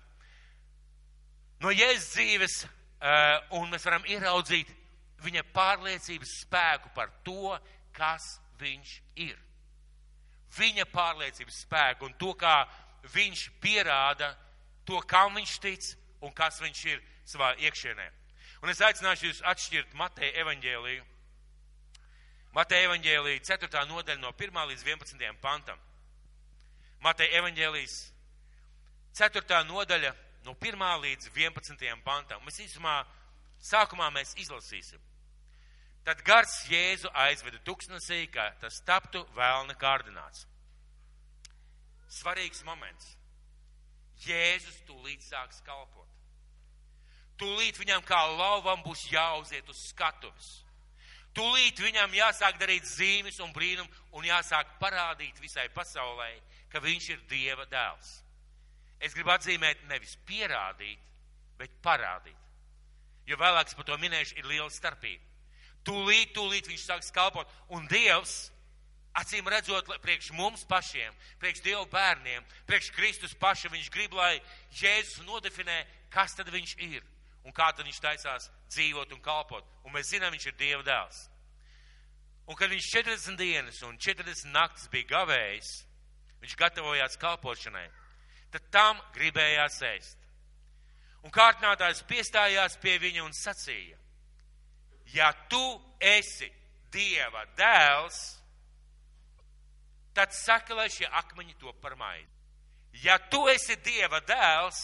[1.62, 4.70] no Jēzus dzīves, eh, un mēs varam ieraudzīt
[5.24, 7.56] viņa pārliecības spēku par to,
[7.96, 9.38] kas viņš ir.
[10.54, 12.62] Viņa pārliecības spēku un to, kā
[13.14, 14.34] viņš pierāda
[14.86, 15.88] to, kam viņš tic
[16.24, 18.06] un kas viņš ir savā iekšienē.
[18.64, 21.04] Un es aicināšu jūs atšķirt Mateja evaņģēliju.
[22.54, 23.82] Mateja evaņģēlija 4.
[23.90, 24.60] nodaļa no 1.
[24.70, 25.32] līdz 11.
[25.42, 25.80] pantam.
[27.04, 27.96] Mateja evaņģēlijas
[29.18, 29.58] 4.
[29.68, 30.14] nodaļa
[30.46, 30.86] no 1.
[31.02, 31.90] līdz 11.
[32.06, 32.40] pantam.
[32.46, 33.02] Mēs īsumā
[33.60, 35.02] sākumā mēs izlasīsim.
[36.04, 40.44] Tad gars Jēzu aizveda tuksnesī, ka tas taptu vēlna kārdināts.
[42.12, 43.14] Svarīgs moments.
[44.24, 46.10] Jēzus tūlīt sāks kalpot.
[47.40, 50.52] Tūlīt viņam kā lauvam būs jāuziet uz skatuves.
[51.34, 56.30] Tūlīt viņam jāsāk darīt zīmes un brīnum un jāsāk parādīt visai pasaulē,
[56.70, 58.20] ka viņš ir Dieva dēls.
[59.00, 61.00] Es gribu atzīmēt nevis pierādīt,
[61.58, 62.38] bet parādīt.
[63.26, 65.33] Jo vēlāk es par to minēšu, ir liela starpība.
[65.84, 67.48] Tūlīt, tūlīt viņš sāks kalpot.
[67.76, 68.50] Un Dievs,
[69.20, 74.38] acīm redzot, priekš mums pašiem, priekš Dieva bērniem, priekš Kristus paša, viņš grib, lai
[74.80, 75.82] Jēzus nodefinē,
[76.14, 77.02] kas tad viņš ir
[77.44, 79.64] un kā tad viņš taisās dzīvot un kalpot.
[79.84, 81.26] Un mēs zinām, viņš ir Dieva dēls.
[82.48, 85.70] Un kad viņš 40 dienas un 40 naktis bija gavējis,
[86.44, 87.86] viņš gatavojās kalpošanai,
[88.52, 90.18] tad tam gribējās ēst.
[91.24, 93.96] Un kārtinātājs piestājās pie viņa un sacīja,
[95.12, 95.62] ja tu
[96.00, 96.50] esi
[96.94, 98.18] Dieva dēls,
[100.14, 102.30] tad saka, lai šie akmeņi to par maizi.
[103.02, 104.78] Ja tu esi Dieva dēls,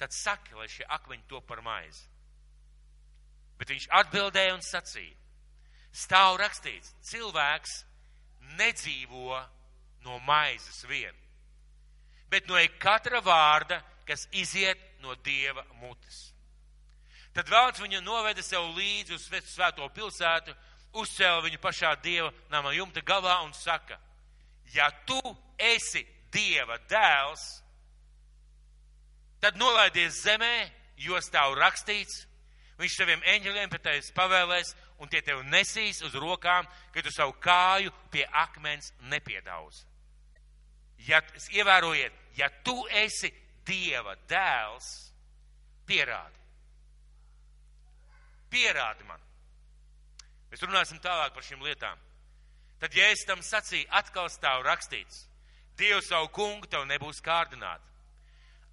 [0.00, 2.06] tad saka, lai šie akmeņi to par maizi.
[3.60, 5.16] Bet viņš atbildēja un sacīja,
[5.92, 7.74] stāv rakstīts, cilvēks
[8.56, 9.36] nedzīvo
[10.06, 11.16] no maizes vien,
[12.32, 16.29] bet no katra vārda, kas iziet no Dieva mutes.
[17.34, 20.54] Tad vēlams viņu noveda sev līdzi uz svēto pilsētu,
[20.98, 23.98] uzcēla viņu pašā dieva nama jumta galā un saka,
[24.74, 25.20] ja tu
[25.58, 27.44] esi dieva dēls,
[29.40, 32.24] tad nolaidies zemē, jo stāv rakstīts,
[32.80, 37.36] viņš saviem eņģeļiem pie tevis pavēlēs, un tie tev nesīs uz rokām, ka tu savu
[37.40, 39.84] kāju pie akmens nepiedauz.
[41.06, 41.22] Ja,
[41.54, 43.30] ievērojiet, ja tu esi
[43.64, 44.90] dieva dēls,
[45.88, 46.39] pierādi.
[48.50, 49.20] Pierādi man.
[50.50, 51.98] Mēs runāsim tālāk par šīm lietām.
[52.80, 55.26] Tad, ja es tam sacīju, atkal stāv rakstīts,
[55.80, 57.80] Dievs savu kungu tev nebūs kārdināt.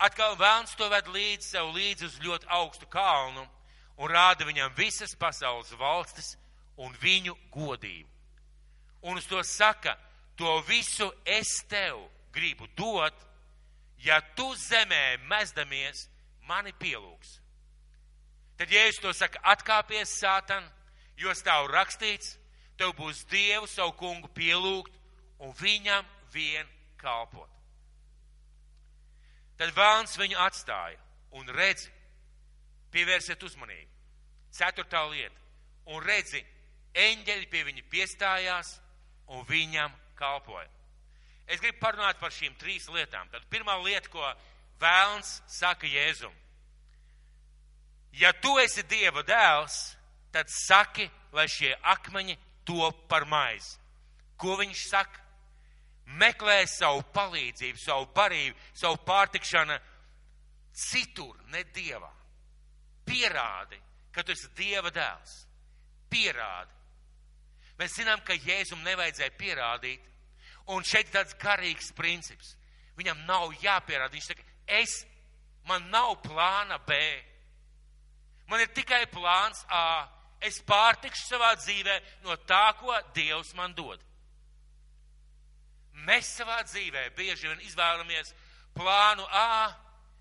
[0.04, 3.46] Atkal vēlns to ved līdzi sev līdzi uz ļoti augstu kalnu
[3.98, 6.36] un rāda viņam visas pasaules valstis
[6.78, 8.10] un viņu godību.
[9.08, 9.96] Un uz to saka,
[10.36, 12.04] to visu es tev
[12.36, 13.16] gribu dot,
[14.04, 16.08] ja tu zemē mezdamies
[16.50, 17.40] mani pielūgs.
[18.58, 20.66] Tad, es to saku, atkāpies sātan,
[21.18, 22.36] jo stāv rakstīts,
[22.78, 24.94] tev būs Dievu savu kungu pielūgt
[25.46, 26.66] un viņam vien
[26.98, 27.50] kalpot.
[29.58, 30.98] Tad vēlns viņu atstāja
[31.38, 31.90] un redzi,
[32.94, 33.90] pievērsiet uzmanību.
[34.54, 35.36] Ceturtā lieta.
[35.94, 36.42] Un redzi,
[36.98, 38.74] eņģeļi pie viņa piestājās
[39.34, 40.68] un viņam kalpoja.
[41.48, 43.30] Es gribu parunāt par šīm trīs lietām.
[43.32, 44.24] Tad pirmā lieta, ko
[44.82, 46.34] vēlns saka Jēzum.
[48.14, 49.96] Ja tu esi Dieva dēls,
[50.32, 53.78] tad saki, lai šie akmeņi top par maizi.
[54.38, 55.24] Ko viņš saka?
[56.18, 59.76] Meklē savu palīdzību, savu barību, savu pārtikšanu
[60.72, 62.10] citur, ne Dievā.
[63.08, 63.80] Pierādi,
[64.12, 65.34] ka tu esi Dieva dēls.
[66.08, 66.78] Pierādi.
[67.78, 70.06] Mēs zinām, ka Jēzum nevajadzēja pierādīt,
[70.74, 72.56] un šeit tāds garīgs princips.
[72.98, 74.14] Viņam nav jāpierāda.
[74.16, 74.46] Viņš saka,
[74.80, 75.04] es,
[75.70, 76.98] man nav plāna B.
[78.48, 80.08] Man ir tikai plāns A.
[80.40, 83.98] Es pārtikšu savā dzīvē no tā, ko Dievs man dod.
[86.06, 88.34] Mēs savā dzīvē bieži vien izvēlamies
[88.78, 89.74] plānu A.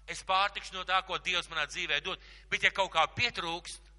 [0.09, 2.23] Es pārtikšu no tā, ko Dievs manā dzīvē dod.
[2.51, 3.93] Bet ja kaut kā pietrūkst,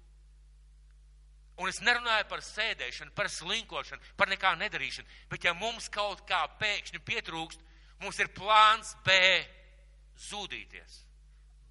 [1.58, 6.44] un es nerunāju par sēdēšanu, par slinkošanu, par nekā nedarīšanu, bet ja mums kaut kā
[6.60, 7.62] pēkšņi pietrūkst,
[8.02, 9.18] mums ir plāns B
[10.28, 11.02] zudīties,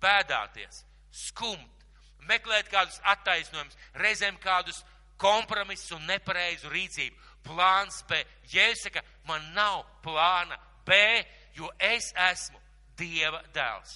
[0.04, 0.84] bēdāties,
[1.28, 1.77] skumt,
[2.26, 4.84] meklēt kādus attaisnojumus, reizēm kādus
[5.22, 7.16] kompromisus un nepareizu rīcību.
[7.48, 8.20] Plāns B.
[8.52, 10.98] Jēzus saka, man nav plāna B,
[11.56, 12.60] jo es esmu
[12.98, 13.94] Dieva dēls.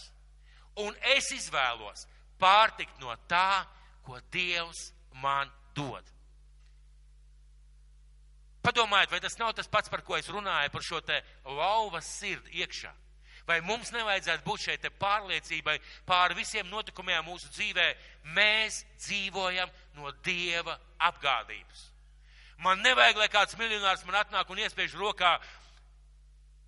[0.80, 2.06] Un es izvēlos
[2.40, 3.66] pārtikt no tā,
[4.06, 6.06] ko Dievs man dod.
[8.62, 12.62] Padomājiet, vai tas nav tas pats, par ko es runāju, par šo te lauvas sirdi
[12.62, 12.92] iekšā.
[13.52, 15.76] Vai mums nevajadzētu būt šeit pārliecībai
[16.08, 17.88] pār visiem notikumiem mūsu dzīvē?
[18.38, 21.82] Mēs dzīvojam no Dieva apgādības.
[22.64, 25.34] Man nevajag, lai kāds miljonārs man atnāk un iespiež rokā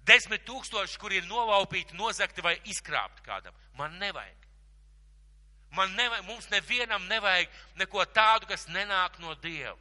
[0.04, 3.56] desmit tūkstoši, kur ir nolaupīti, nozakti vai izkrāpti kādam.
[3.80, 4.50] Man nevajag.
[5.78, 9.78] Man nevajag, mums nevienam nevajag neko tādu, kas nenāk no Dieva.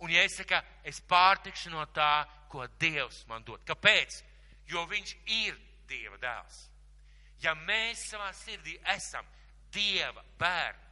[0.00, 3.64] Un ja es saku, es pārtikšu no tā, ko Dievs man dod.
[3.66, 4.22] Kāpēc?
[4.70, 5.58] Jo viņš ir
[5.90, 6.60] Dieva dēls.
[7.42, 9.26] Ja mēs savā sirdī esam
[9.72, 10.86] Dieva bērni,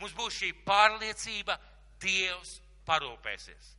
[0.00, 1.58] mums būs šī pārliecība,
[1.98, 3.74] Dievs parūpēsies.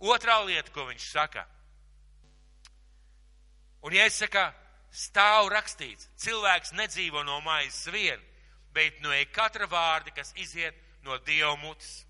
[0.00, 1.44] Otrā lieta, ko viņš saka,
[3.82, 4.44] un saku,
[4.90, 8.20] stāv rakstīts, cilvēks nedzīvo no maizes vien,
[8.74, 12.04] bet no katra vārda, kas iziet no Dieva mutes,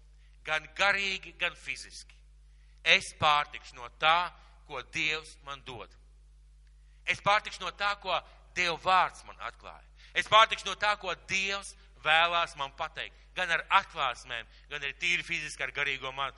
[0.44, 2.16] gan garīgi, gan fiziski.
[2.84, 4.30] Es pārtikšu no tā,
[4.66, 5.99] ko Dievs man dod.
[7.06, 8.14] Es pārtikšu no tā, ko
[8.54, 9.86] Dieva vārds man atklāja.
[10.14, 13.16] Es pārtikšu no tā, ko Dievs vēlās man pateikt.
[13.36, 16.30] Gan ar atklāsmēm, gan arī tīri fiziski ar garīgo, ma,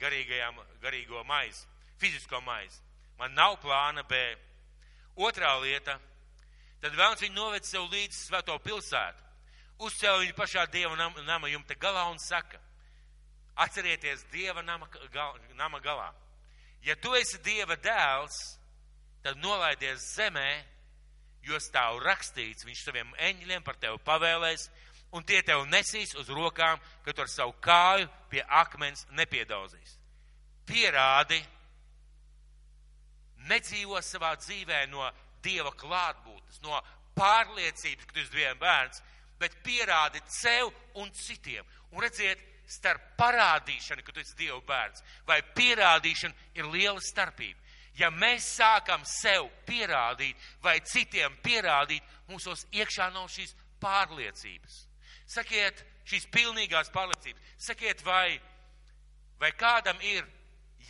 [0.00, 1.66] garīgajām, garīgo maizi,
[2.00, 2.80] fizisko maizi.
[3.18, 4.20] Man nav plāna B.
[5.16, 5.98] Otrā lieta,
[6.82, 9.22] tad vēlams viņu noved sev līdz svēto pilsētu.
[9.84, 12.60] Uzcēla viņu pašā Dieva nama, nama jumta galā un saka,
[13.66, 16.12] atcerieties Dieva nama, gal, nama galā.
[16.86, 18.38] Ja tu esi Dieva dēls,
[19.24, 20.48] tad nolaidies zemē,
[21.44, 24.68] jo stāv rakstīts, viņš saviem eņģļiem par tevi pavēlēs,
[25.16, 29.98] un tie tev nesīs uz rokām, ka tu ar savu kāju pie akmens nepiedaudzīs.
[30.68, 31.38] Pierādi,
[33.48, 35.06] nedzīvo savā dzīvē no
[35.44, 36.78] Dieva klātbūtnes, no
[37.18, 39.02] pārliecības, ka tu esi Dieva bērns,
[39.40, 41.66] bet pierādi sev un citiem.
[41.92, 47.60] Un redziet, starp parādīšanu, ka tu esi Dieva bērns, vai pierādīšana ir liela starpība.
[47.94, 54.80] Ja mēs sākam sev pierādīt vai citiem pierādīt, mūsos iekšā nav šīs pārliecības.
[55.30, 57.54] Sakiet, šīs pilnīgās pārliecības.
[57.68, 58.40] Sakiet, vai,
[59.40, 60.26] vai kādam ir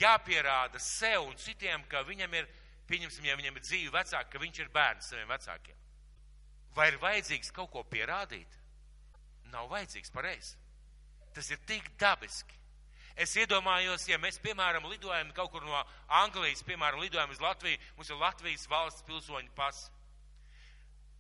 [0.01, 2.49] jāpierāda sev un citiem, ka viņam ir,
[2.89, 5.81] pieņemsim, ja viņam ir dzīve vecāka, ka viņš ir bērns saviem vecākiem.
[6.75, 8.61] Vai ir vajadzīgs kaut ko pierādīt?
[9.53, 10.57] Nav vajadzīgs pareizi.
[11.35, 12.64] Tas ir tik dabiski.
[13.15, 15.83] Es iedomājos, ja mēs, piemēram, lidojam kaut kur no
[16.23, 19.93] Anglijas, piemēram, lidojam uz Latviju, mums ir Latvijas valsts pilsoņu pasi.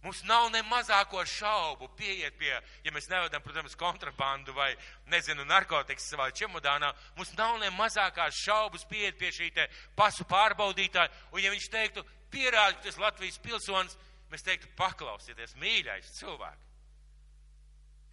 [0.04, 2.52] Mums nav ne mazāko šaubu pieiet pie,
[2.84, 4.74] ja mēs nevedam, protams, kontrabandu vai,
[5.08, 9.64] nezinu, narkotikas savā čemodānā, mums nav ne mazākās šaubas pieiet pie šī te
[9.96, 12.04] pasu pārbaudītāja, un ja viņš teiktu,
[12.34, 13.96] pierādi, ka tas Latvijas pilsonis,
[14.34, 16.63] mēs teiktu, paklausieties, mīļais cilvēks.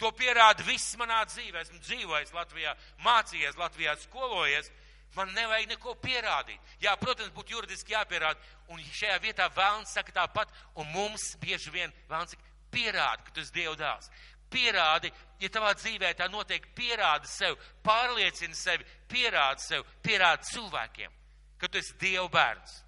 [0.02, 1.62] To pierāda viss manā dzīvē.
[1.62, 2.74] Esmu dzīvojis Latvijā,
[3.06, 4.72] mācījies Latvijā, skolojies.
[5.16, 6.60] Man nevajag neko pierādīt.
[6.82, 8.40] Jā, protams, būtu juridiski jāpierāda.
[8.72, 13.44] Un šajā vietā vēlns saka tāpat, un mums bieži vien vēlns saka, pierādi, ka tu
[13.44, 14.08] esi Dieva dēls.
[14.52, 21.14] Pierādi, ja tavā dzīvē tā notiek, pierādi sev, pārliecini sevi, pierādi sev, pierādi cilvēkiem,
[21.60, 22.80] ka tu esi Dieva bērns.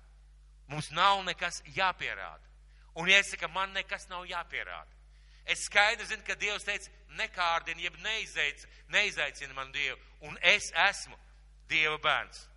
[0.72, 2.52] Mums nav nekas jāpierāda.
[2.96, 4.92] Un ja es saku, man nekas nav jāpierāda.
[5.46, 11.18] Es skaidri zinu, ka Dievs teica, nekārdini, jeb neizaic, neizaicina man Dievu, un es esmu
[11.70, 12.48] Dieva bērns.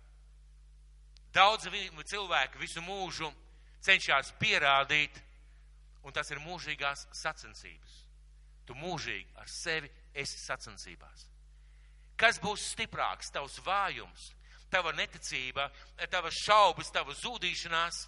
[1.33, 1.67] Daudz
[2.09, 3.29] cilvēku visu mūžu
[3.85, 5.13] cenšas pierādīt,
[6.03, 8.03] un tas ir mūžīgās sacensības.
[8.67, 11.27] Tu mūžīgi ar sevi esi sacensībās.
[12.17, 14.31] Kas būs stiprāks, tavs vājums,
[14.73, 15.69] tava neticība,
[16.11, 18.07] tava šaubas, tava zudīšanās,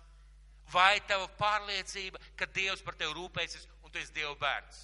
[0.73, 4.81] vai tava pārliecība, ka Dievs par tevi rūpēsies un tu esi Dieva bērns?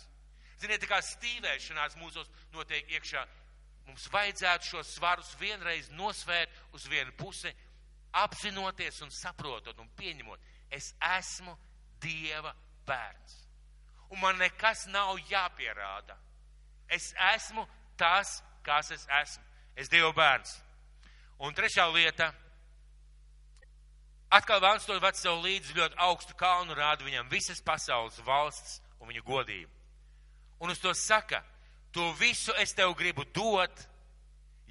[0.66, 3.22] Ziniet, tā kā stīvēšanās mūsos notiek iekšā,
[3.86, 7.52] mums vajadzētu šos svarus vienreiz nosvērt uz vienu pusi,
[8.18, 10.42] apzinoties un saprotot un pieņemot,
[10.74, 11.54] es esmu
[12.02, 12.52] Dieva
[12.88, 13.36] bērns.
[14.10, 16.18] Un man nekas nav jāpierāda.
[16.90, 19.46] Es esmu tas, kas es esmu.
[19.78, 20.58] Es Dieva bērns.
[21.46, 22.32] Un trešā lieta.
[24.34, 29.14] Atkal Vāns to ved sev līdzi ļoti augstu kalnu rādu viņam visas pasaules valsts un
[29.14, 29.75] viņa godību.
[30.60, 31.44] Un uz to saka,
[31.92, 33.88] to visu es tev gribu dot,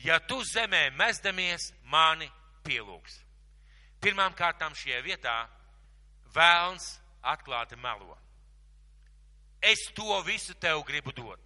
[0.04, 2.28] ja tu zemē mezdamies mani
[2.64, 3.20] pielūgs.
[4.00, 5.34] Pirmām kārtām šajā vietā
[6.34, 8.16] vēlns atklāti melo.
[9.64, 11.40] Es to visu tev gribu dot.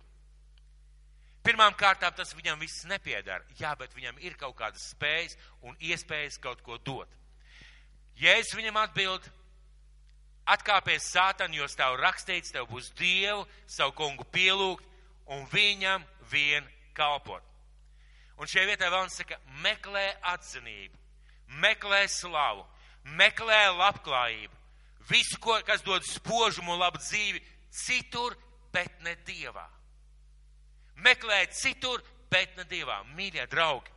[1.46, 3.44] Pirmām kārtām tas viņam viss nepiedara.
[3.60, 7.08] Jā, bet viņam ir kaut kādas spējas un iespējas kaut ko dot.
[8.18, 9.24] Jēzus viņam atbild,
[10.54, 14.84] atkāpies sātan, jo tev rakstīts, tev būs Dievu, savu kungu pielūgt
[15.34, 17.44] un viņam vien kalpot.
[18.38, 20.94] Un šajā vietā vēl saka, meklē atzinību,
[21.62, 22.64] meklē slavu,
[23.18, 24.54] meklē labklājību,
[25.10, 27.42] visu, ko, kas dod spožumu un labu dzīvi,
[27.74, 28.36] citur,
[28.72, 29.66] bet ne Dievā.
[31.02, 33.00] Meklē citur, bet ne Dievā.
[33.16, 33.90] Mīļie draugi,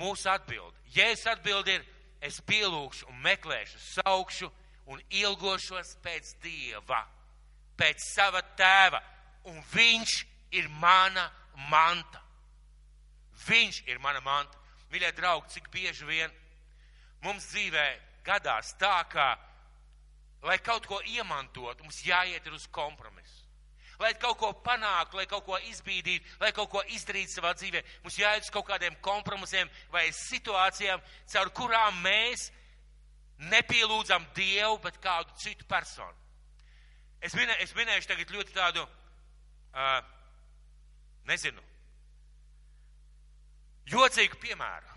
[0.00, 1.84] mūsu atbildi, Jēzus atbildi ir,
[2.26, 4.50] es pielūgšu un meklēšu, saukšu
[4.92, 7.02] un ilgošos pēc Dieva,
[7.78, 9.00] pēc sava tēva,
[9.50, 10.16] un viņš
[10.58, 11.26] ir mana
[11.70, 12.22] manta.
[13.46, 14.58] Viņš ir mana manta.
[14.90, 16.32] Mīļie draugi, cik bieži vien
[17.24, 17.86] mums dzīvē
[18.26, 19.34] gadās tā, ka,
[20.46, 23.35] lai kaut ko iemantot, mums jāiet uz kompromisu.
[24.02, 28.18] Lai kaut ko panāktu, lai kaut ko izbīdītu, lai kaut ko izdarītu savā dzīvē, mums
[28.20, 31.00] jāiet uz kaut kādiem kompromisiem vai situācijām,
[31.32, 32.50] caur kurām mēs
[33.52, 36.14] nepielūdzam Dievu, bet kādu citu personu.
[37.24, 39.96] Es, minē, es minēšu tagad ļoti tādu uh,
[41.28, 41.62] nezinu,
[43.90, 44.94] jocīgu piemēru.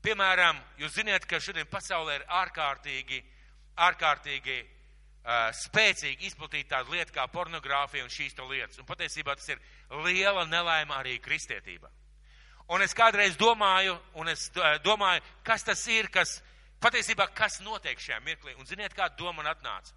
[0.00, 3.20] Piemēram, jūs zināt, ka šodien pasaulē ir ārkārtīgi,
[3.84, 4.56] ārkārtīgi
[5.24, 8.78] uh, spēcīgi izplatīta tāda lieta kā pornogrāfija un šīs lietas.
[8.78, 9.60] Un patiesībā tas ir
[10.04, 11.90] liela nelaime arī kristietībā.
[12.70, 14.50] Un es kādreiz domāju, un es
[14.84, 16.38] domāju, kas tas ir, kas
[16.80, 18.54] patiesībā, kas notiek šajā mirklī.
[18.54, 19.96] Un ziniet, kāda doma man atnāca?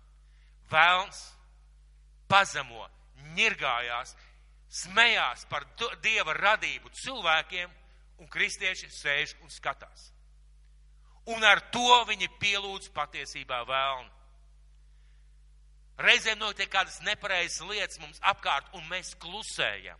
[0.71, 1.19] Vēlns
[2.27, 2.87] pazemo,
[3.37, 4.15] ņirgājās,
[4.73, 5.67] smējās par
[6.01, 7.69] Dieva radību cilvēkiem,
[8.23, 10.09] un kristieši sēž un skatās.
[11.29, 14.09] Un ar to viņi pielūdz patiesībā vēlnu.
[16.03, 19.99] Reizēm notiek kādas nepareizas lietas mums apkārt, un mēs klusējam.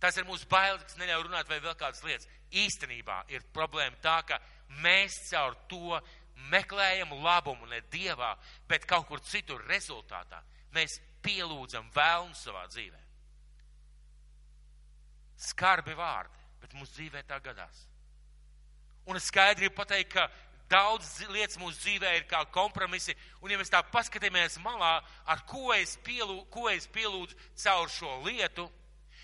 [0.00, 2.28] Tas ir mūsu bailes, kas neļauj runāt vai vēl kādas lietas.
[2.56, 4.40] Īstenībā ir problēma tā, ka
[4.80, 6.00] mēs caur to
[6.48, 8.32] meklējam labumu ne Dievā,
[8.68, 10.40] bet kaut kur citur rezultātā.
[10.72, 13.00] Mēs pielūdzam vēlnu savā dzīvē.
[15.50, 17.84] Skarbi vārdi, bet mūsu dzīvē tā gadās.
[19.08, 20.28] Un es skaidri pateikt, ka
[20.70, 25.74] daudz lietas mūsu dzīvē ir kā kompromisi, un ja mēs tā paskatāmies malā, ar ko
[25.74, 28.68] es, pielū, ko es pielūdzu caur šo lietu,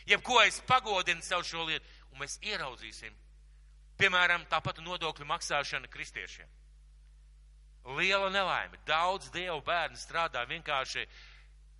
[0.06, 3.14] jeb ko es pagodinu caur šo lietu, un mēs ieraudzīsim,
[4.00, 6.50] piemēram, tāpat nodokļu maksāšana kristiešiem.
[7.96, 8.78] Liela nelaime.
[8.86, 11.04] Daudz dievu bērnu strādā vienkārši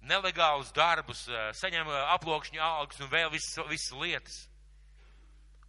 [0.07, 4.37] nelegālus darbus, eh, saņem eh, aplokšņu algas un vēl visas, visas lietas.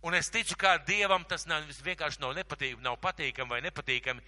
[0.06, 4.22] Un es ticu, ka Dievam tas nav, vienkārši nav nepatīkami, nav patīkami vai nepatīkami,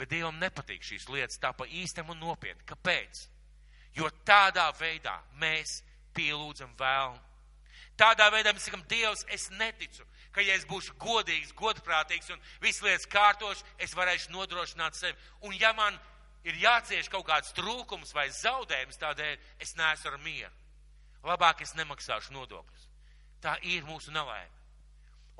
[0.00, 2.64] Bet Dievam nepatīk šīs lietas tā pa īstam un nopietni.
[2.64, 3.26] Kāpēc?
[3.98, 5.82] Jo tādā veidā mēs
[6.16, 7.18] pielūdzam vēlmu.
[8.00, 12.80] Tādā veidā mēs sakam, Dievs, es neticu, ka ja es būšu godīgs, godprātīgs un viss
[12.80, 15.18] lietas kārtošs, es varēšu nodrošināt sevi.
[15.44, 15.98] Un ja man
[16.48, 20.54] ir jācieš kaut kāds trūkums vai zaudējums tādēļ, es neesmu ar mieru.
[21.28, 22.88] Labāk es nemaksāšu nodokļus.
[23.44, 24.59] Tā ir mūsu nelaime.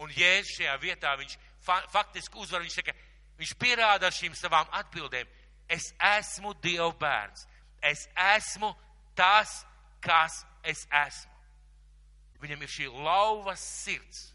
[0.00, 2.94] Un Jēzus šajā vietā, viņš fa faktiski uzvar, viņš saka,
[3.40, 5.28] viņš pierāda ar šīm savām atbildēm,
[5.68, 7.44] es esmu Dieva bērns,
[7.84, 8.72] es esmu
[9.18, 9.60] tas,
[10.00, 11.36] kas es esmu.
[12.40, 14.30] Viņam ir šī lauvas sirds,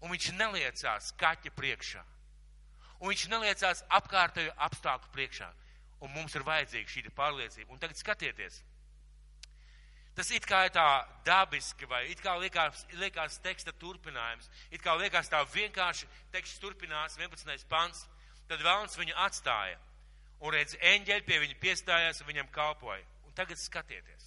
[0.00, 2.00] un viņš neliecās kaķa priekšā,
[2.98, 5.50] un viņš neliecās apkārtējo apstākļu priekšā,
[6.00, 7.72] un mums ir vajadzīga šī pārliecība.
[7.74, 8.62] Un tagad skatieties,
[10.18, 10.84] Tas it kā ir tā
[11.22, 17.14] dabiski, vai it kā liekas, liekas teksta turpinājums, it kā liekas tā vienkārši teksts turpinās
[17.20, 17.68] 11.
[17.70, 18.00] pants,
[18.50, 19.78] tad vēlams viņu atstāja.
[20.42, 23.04] Un redz, eņģeļi pie viņa piestājās un viņam kalpoja.
[23.30, 24.26] Un tagad skatieties.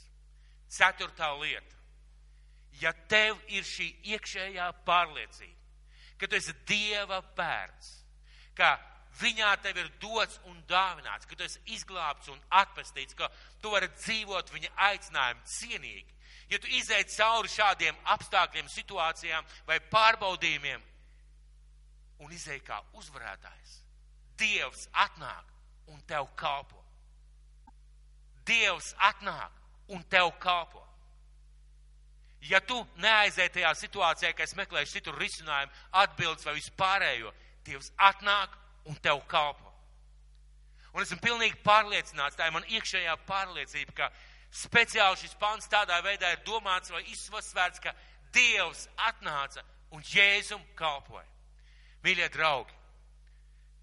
[0.72, 1.76] Ceturtā lieta.
[2.80, 5.60] Ja tev ir šī iekšējā pārliecība,
[6.16, 7.92] ka tu esi Dieva bērns,
[8.56, 8.78] ka
[9.20, 13.30] viņā tev ir dots un dāvināts, ka tu esi izglābts un atpestīts, ka
[13.62, 16.18] tu vari dzīvot viņa aicinājumu cienīgi.
[16.52, 20.82] Ja tu izēj cauri šādiem apstākļiem, situācijām vai pārbaudījumiem
[22.22, 23.80] un izēj kā uzvarētājs,
[24.42, 25.52] Dievs atnāk
[25.94, 26.80] un tev kalpo.
[28.48, 29.52] Dievs atnāk
[29.94, 30.82] un tev kalpo.
[32.50, 37.34] Ja tu neaizēji tajā situācijā, ka es meklēšu citur risinājumu, atbildes vai vispārējo,
[37.68, 38.56] Dievs atnāk
[38.90, 39.72] un tev kalpo.
[40.92, 44.10] Un esmu pilnīgi pārliecināts, tā ir man iekšējā pārliecība, ka
[44.52, 47.94] speciāli šis pants tādā veidā ir domāts vai izsvērts, ka
[48.36, 51.28] Dievs atnāca un Jēzum kalpoja.
[52.04, 52.76] Mīļie draugi,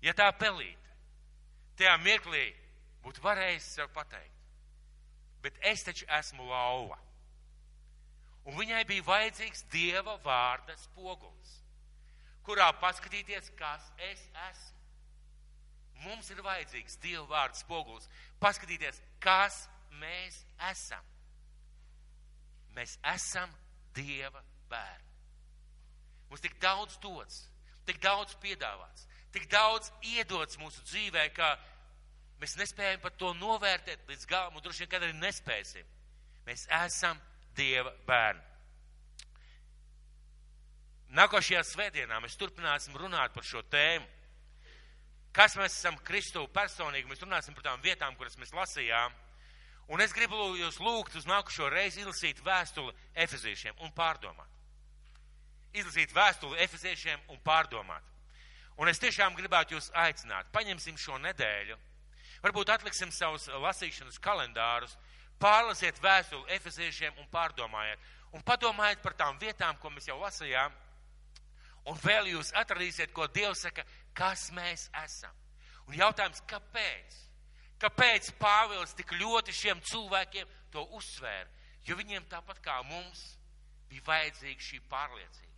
[0.02, 0.88] ja tā pelīte
[1.78, 2.48] tajā mirklī
[3.04, 4.34] būtu varējis sev pateikt,
[5.44, 6.98] bet es taču esmu lauva.
[8.48, 11.54] Un viņai bija vajadzīgs Dieva vārda spogulis,
[12.42, 14.77] kurā paskatīties, kas es esmu.
[16.04, 18.06] Mums ir vajadzīgs Dieva vārds spogulis.
[18.42, 19.64] Paskatīties, kas
[19.98, 21.04] mēs esam.
[22.76, 23.50] Mēs esam
[23.96, 25.08] Dieva bērni.
[26.28, 27.46] Mums tik daudz dots,
[27.88, 31.54] tik daudz piedāvāts, tik daudz iedots mūsu dzīvē, ka
[32.38, 35.88] mēs nespējam pat to novērtēt līdz galam un droši vien, kad arī nespēsim.
[36.46, 37.18] Mēs esam
[37.58, 38.44] Dieva bērni.
[41.16, 44.04] Nākošajā svētdienā mēs turpināsim runāt par šo tēmu
[45.38, 47.06] kas mēs esam Kristu personīgi.
[47.06, 49.14] Mēs runāsim par tām vietām, kuras mēs lasījām.
[49.88, 54.50] Un es gribu jūs lūgt uz nākušo reizi izlasīt vēstuli efeziešiem un pārdomāt.
[55.78, 58.02] Izlasīt vēstuli efeziešiem un pārdomāt.
[58.78, 60.50] Un es tiešām gribētu jūs aicināt.
[60.54, 61.78] Paņemsim šo nedēļu.
[62.42, 64.94] Varbūt atliksim savus lasīšanas kalendārus,
[65.42, 68.02] pārlasiet vēstuli efeziešiem un pārdomājiet.
[68.34, 70.74] Un padomājiet par tām vietām, ko mēs jau lasījām.
[71.88, 73.86] Un vēl jūs atradīsiet, ko Dievs saka
[74.18, 75.34] kas mēs esam.
[75.88, 77.18] Un jautājums, kāpēc?
[77.78, 81.46] Kāpēc Pāvils tik ļoti šiem cilvēkiem to uzsvēra?
[81.86, 83.22] Jo viņiem tāpat kā mums
[83.88, 85.54] bija vajadzīga šī pārliecība,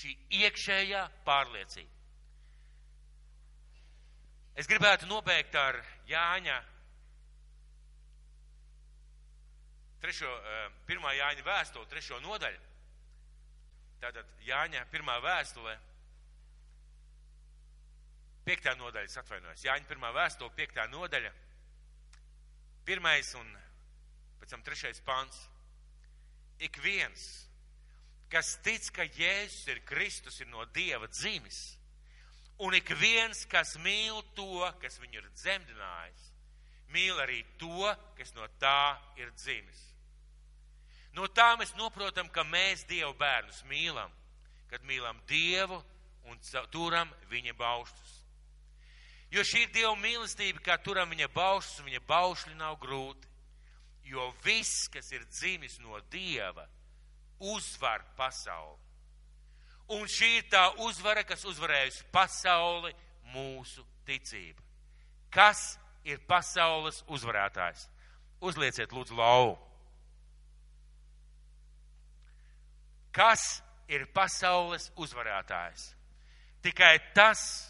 [0.00, 1.98] šī iekšējā pārliecība.
[4.60, 5.78] Es gribētu nobeigt ar
[6.08, 6.56] Jāņa,
[10.00, 12.60] trešo, eh, pirmā Jāņa vēstule, trešo nodaļu.
[14.00, 15.76] Tātad Jāņa pirmā vēstule,
[18.50, 21.30] Piektā nodaļa, atvainojos, Jāņa pirmā vēstule, piektā nodaļa,
[22.82, 23.46] pirmais un
[24.40, 25.44] pēc tam trešais pants.
[26.58, 27.28] Ik viens,
[28.32, 31.60] kas tic, ka Jēzus ir Kristus, ir no Dieva dzimis,
[32.66, 36.28] un ik viens, kas mīl to, kas viņu ir dzemdinājis,
[36.90, 37.86] mīl arī to,
[38.18, 39.84] kas no tā ir dzimis.
[41.14, 44.10] No tā mēs noprotam, ka mēs Dievu bērnus mīlam,
[44.74, 45.78] kad mīlam Dievu
[46.26, 46.42] un
[46.74, 48.19] turam viņa bauštus.
[49.30, 53.28] Jo šī ir Dieva mīlestība, kā turam viņa baušus, un viņa baušļi nav grūti.
[54.10, 56.66] Jo viss, kas ir dzimis no Dieva,
[57.38, 58.78] uzvar pasauli.
[59.90, 62.92] Un šī ir tā uzvara, kas uzvarējusi pasauli,
[63.34, 64.62] mūsu ticība.
[65.30, 67.86] Kas ir pasaules uzvarētājs?
[68.42, 69.58] Uzlieciet, lūdzu, lauvu.
[73.14, 73.60] Kas
[73.90, 75.90] ir pasaules uzvarētājs?
[76.62, 77.69] Tikai tas,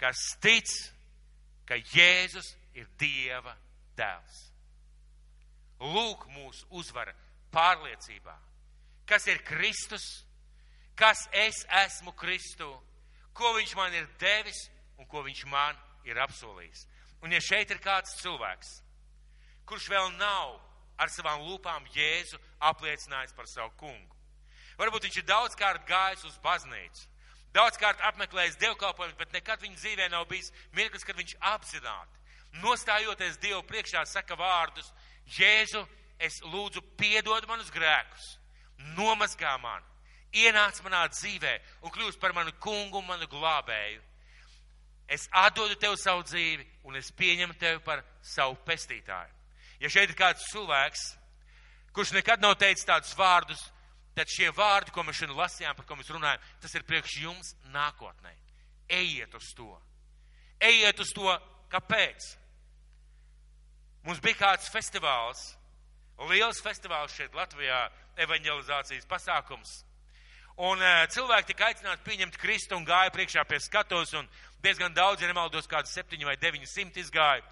[0.00, 0.68] kas tic,
[1.66, 3.56] ka Jēzus ir Dieva
[3.96, 4.42] dēls.
[5.80, 7.12] Lūk, mūsu uzvara
[7.52, 8.34] pārliecībā,
[9.08, 10.04] kas ir Kristus,
[10.96, 12.68] kas es esmu Kristu,
[13.36, 14.66] ko viņš man ir devis
[14.96, 15.76] un ko viņš man
[16.08, 16.86] ir apsolījis.
[17.24, 18.70] Un ja šeit ir kāds cilvēks,
[19.68, 20.56] kurš vēl nav
[21.00, 22.38] ar savām lūpām Jēzu
[22.70, 24.16] apliecinājis par savu kungu,
[24.80, 27.08] varbūt viņš ir daudzkārt gājis uz baznīcu,
[27.56, 32.22] daudzkārt apmeklējis dievkalpojumus, bet nekad viņa dzīvē nav bijis mirklis, kad viņš apzināti,
[32.62, 34.92] nostājoties Dievu priekšā, saka vārdus,
[35.36, 35.82] Jēzu,
[36.22, 38.36] es lūdzu piedod manus grēkus,
[38.96, 39.84] nomazgā mani,
[40.36, 44.02] ienāc manā dzīvē un kļūst par manu kungu un manu glābēju.
[45.08, 49.32] Es atdodu tev savu dzīvi un es pieņemu tevi par savu pestītāju.
[49.80, 51.04] Ja šeit ir kāds cilvēks,
[51.94, 53.60] kurš nekad nav teicis tādus vārdus,
[54.16, 57.52] tad šie vārdi, ko mēs šodien lasījām, par ko mēs runājam, tas ir priekš jums
[57.74, 58.32] nākotnē.
[58.88, 59.68] Ejiet uz to.
[60.62, 61.28] Ejiet uz to,
[61.72, 62.30] kāpēc?
[64.06, 65.42] Mums bija kāds festivāls,
[66.30, 67.88] liels festivāls šeit Latvijā,
[68.24, 69.82] evanģelizācijas pasākums.
[70.56, 74.28] Un uh, cilvēki tika aicināti pieņemt Kristu un gāja priekšā pie skatos, un
[74.64, 77.44] diezgan daudz, ja nemaldos, kādi septiņi vai deviņi simti izgāja.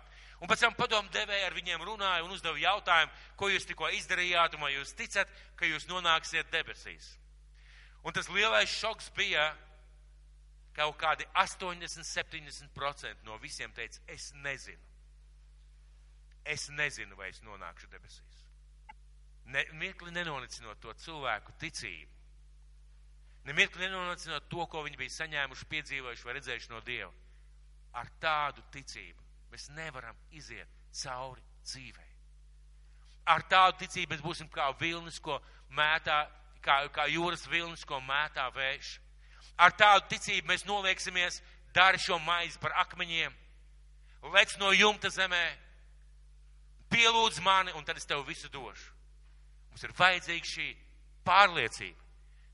[0.43, 4.57] Un pēc tam padomu devēja ar viņiem runāja un uzdeva jautājumu, ko jūs tikko izdarījāt,
[4.57, 7.15] un vai jūs ticat, ka jūs nonāksiet debesīs.
[8.05, 9.47] Un tas lielais šoks bija,
[10.75, 14.83] ka kaut kādi 80-70% no visiem teica, es nezinu.
[16.45, 18.43] Es nezinu, vai es nonākšu debesīs.
[19.55, 22.13] Ne, mirkli nenolicinot to cilvēku ticību.
[23.45, 27.13] Nemirkli nenolicinot to, ko viņi bija saņēmuši, piedzīvojuši vai redzējuši no Dieva.
[28.01, 29.25] Ar tādu ticību
[29.55, 30.69] mēs nevaram iziet
[31.03, 32.11] cauri dzīvei.
[33.31, 35.39] Ar tādu ticību mēs būsim kā vilnis, ko
[35.73, 36.25] mētā,
[36.65, 38.99] kā, kā jūras vilnis, ko mētā vējš.
[39.57, 41.41] Ar tādu ticību mēs nolieksimies,
[41.75, 43.33] dari šo maizi par akmeņiem,
[44.35, 45.45] lec no jumta zemē,
[46.93, 48.91] pielūdz mani, un tad es tev visu došu.
[49.71, 50.69] Mums ir vajadzīga šī
[51.25, 52.05] pārliecība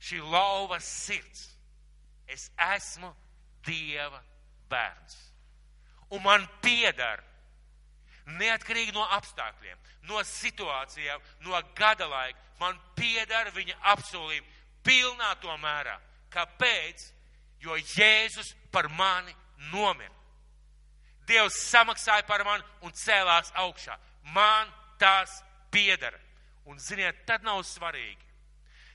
[0.00, 1.48] šī lauvas sirds.
[2.26, 3.12] Es esmu
[3.66, 4.22] Dieva
[4.70, 5.29] bērns.
[6.10, 7.22] Un man pieder,
[8.40, 9.78] neatkarīgi no apstākļiem,
[10.10, 15.98] no situācijām, no gada laika, man pieder viņa apsolījumi pilnā to mērā.
[16.30, 17.10] Kāpēc?
[17.60, 19.34] Jo Jēzus par mani
[19.72, 20.14] nomira.
[21.28, 23.98] Dievs samaksāja par mani un cēlās augšā.
[24.34, 26.16] Man tas pieder.
[26.64, 28.30] Un, ziniet, tad nav svarīgi,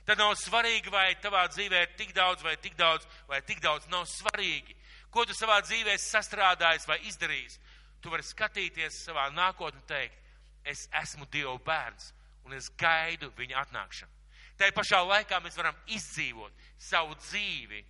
[0.06, 3.88] Tad nav svarīgi, vai tavā dzīvē ir tik daudz, vai tik daudz, vai tik daudz.
[3.90, 4.76] Nav svarīgi,
[5.16, 7.56] ko tu savā dzīvē sastrādājis vai izdarījis.
[8.04, 10.18] Tu vari skatīties savā nākotnē un teikt,
[10.68, 12.12] es esmu Dieva bērns
[12.46, 14.12] un es gaidu viņa atnākšanu.
[14.60, 17.82] Tā pašā laikā mēs varam izdzīvot savu dzīvi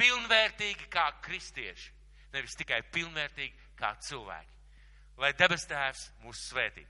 [0.00, 1.92] pilnvērtīgi kā kristieši,
[2.34, 4.52] nevis tikai pilnvērtīgi kā cilvēki.
[5.20, 6.84] Lai debes tēvs mūs svētī.